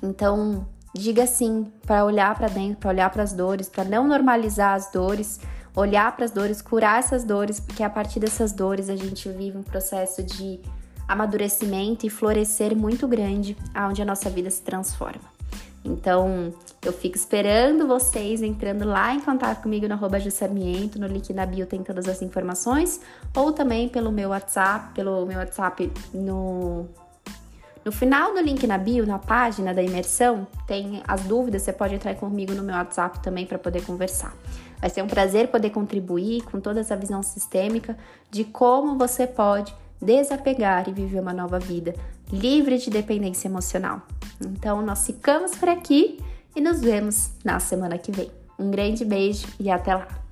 Então, 0.03 0.66
Diga 0.94 1.24
sim 1.24 1.72
para 1.87 2.05
olhar 2.05 2.37
para 2.37 2.48
dentro, 2.48 2.79
para 2.79 2.90
olhar 2.90 3.11
para 3.11 3.22
as 3.22 3.33
dores, 3.33 3.68
para 3.68 3.85
não 3.85 4.09
normalizar 4.09 4.74
as 4.74 4.90
dores, 4.90 5.38
olhar 5.74 6.14
para 6.16 6.24
as 6.24 6.33
dores, 6.33 6.61
curar 6.61 6.98
essas 6.98 7.22
dores, 7.22 7.61
porque 7.61 7.85
a 7.85 7.90
partir 7.90 8.18
dessas 8.18 8.50
dores 8.53 8.90
a 8.90 8.96
gente 8.96 9.29
vive 9.29 9.57
um 9.57 9.62
processo 9.62 10.20
de 10.22 10.61
amadurecimento 11.07 12.07
e 12.07 12.11
florescer 12.11 12.76
muito 12.76 13.07
grande, 13.07 13.57
aonde 13.72 14.03
a 14.03 14.05
nossa 14.05 14.29
vida 14.29 14.50
se 14.50 14.62
transforma. 14.62 15.39
Então, 15.85 16.53
eu 16.85 16.93
fico 16.93 17.16
esperando 17.16 17.87
vocês 17.87 18.43
entrando 18.43 18.85
lá 18.85 19.14
em 19.14 19.21
contato 19.21 19.62
comigo 19.62 19.88
no 19.88 19.95
arroba 19.95 20.21
Sarmiento, 20.31 20.99
no 20.99 21.07
link 21.07 21.33
na 21.33 21.47
bio 21.47 21.66
tem 21.66 21.83
todas 21.83 22.07
as 22.07 22.21
informações, 22.21 23.01
ou 23.35 23.53
também 23.53 23.88
pelo 23.88 24.12
meu 24.12 24.31
WhatsApp, 24.31 24.93
pelo 24.95 25.25
meu 25.25 25.38
WhatsApp 25.38 25.90
no 26.12 26.87
No 27.83 27.90
final 27.90 28.35
do 28.35 28.40
link 28.40 28.66
na 28.66 28.77
bio, 28.77 29.07
na 29.07 29.19
página 29.19 29.73
da 29.73 29.83
imersão, 29.83 30.47
tem 30.66 31.03
as 31.09 31.23
dúvidas, 31.23 31.62
você 31.62 31.73
pode 31.73 31.95
entrar 31.95 32.14
comigo 32.14 32.53
no 32.53 32.62
meu 32.62 32.75
WhatsApp 32.75 33.21
também 33.21 33.47
para 33.47 33.59
poder 33.59 33.83
conversar. 33.83 34.35
Vai 34.79 34.90
ser 34.90 35.03
um 35.03 35.07
prazer 35.07 35.49
poder 35.49 35.71
contribuir 35.71 36.43
com 36.43 36.61
toda 36.61 36.81
essa 36.81 36.95
visão 36.95 37.23
sistêmica 37.23 37.97
de 38.31 38.45
como 38.45 38.99
você 38.99 39.27
pode 39.27 39.75
desapegar 40.01 40.88
e 40.88 40.93
viver 40.93 41.21
uma 41.21 41.33
nova 41.33 41.59
vida 41.59 41.95
livre 42.33 42.79
de 42.79 42.90
dependência 42.90 43.49
emocional. 43.49 44.03
Então, 44.40 44.83
nós 44.83 45.07
ficamos 45.07 45.55
por 45.55 45.69
aqui 45.69 46.19
e 46.55 46.61
nos 46.61 46.81
vemos 46.81 47.31
na 47.45 47.61
semana 47.61 47.99
que 47.99 48.12
vem. 48.12 48.31
Um 48.59 48.71
grande 48.71 49.05
beijo 49.05 49.47
e 49.59 49.71
até 49.71 49.95
lá! 49.95 50.30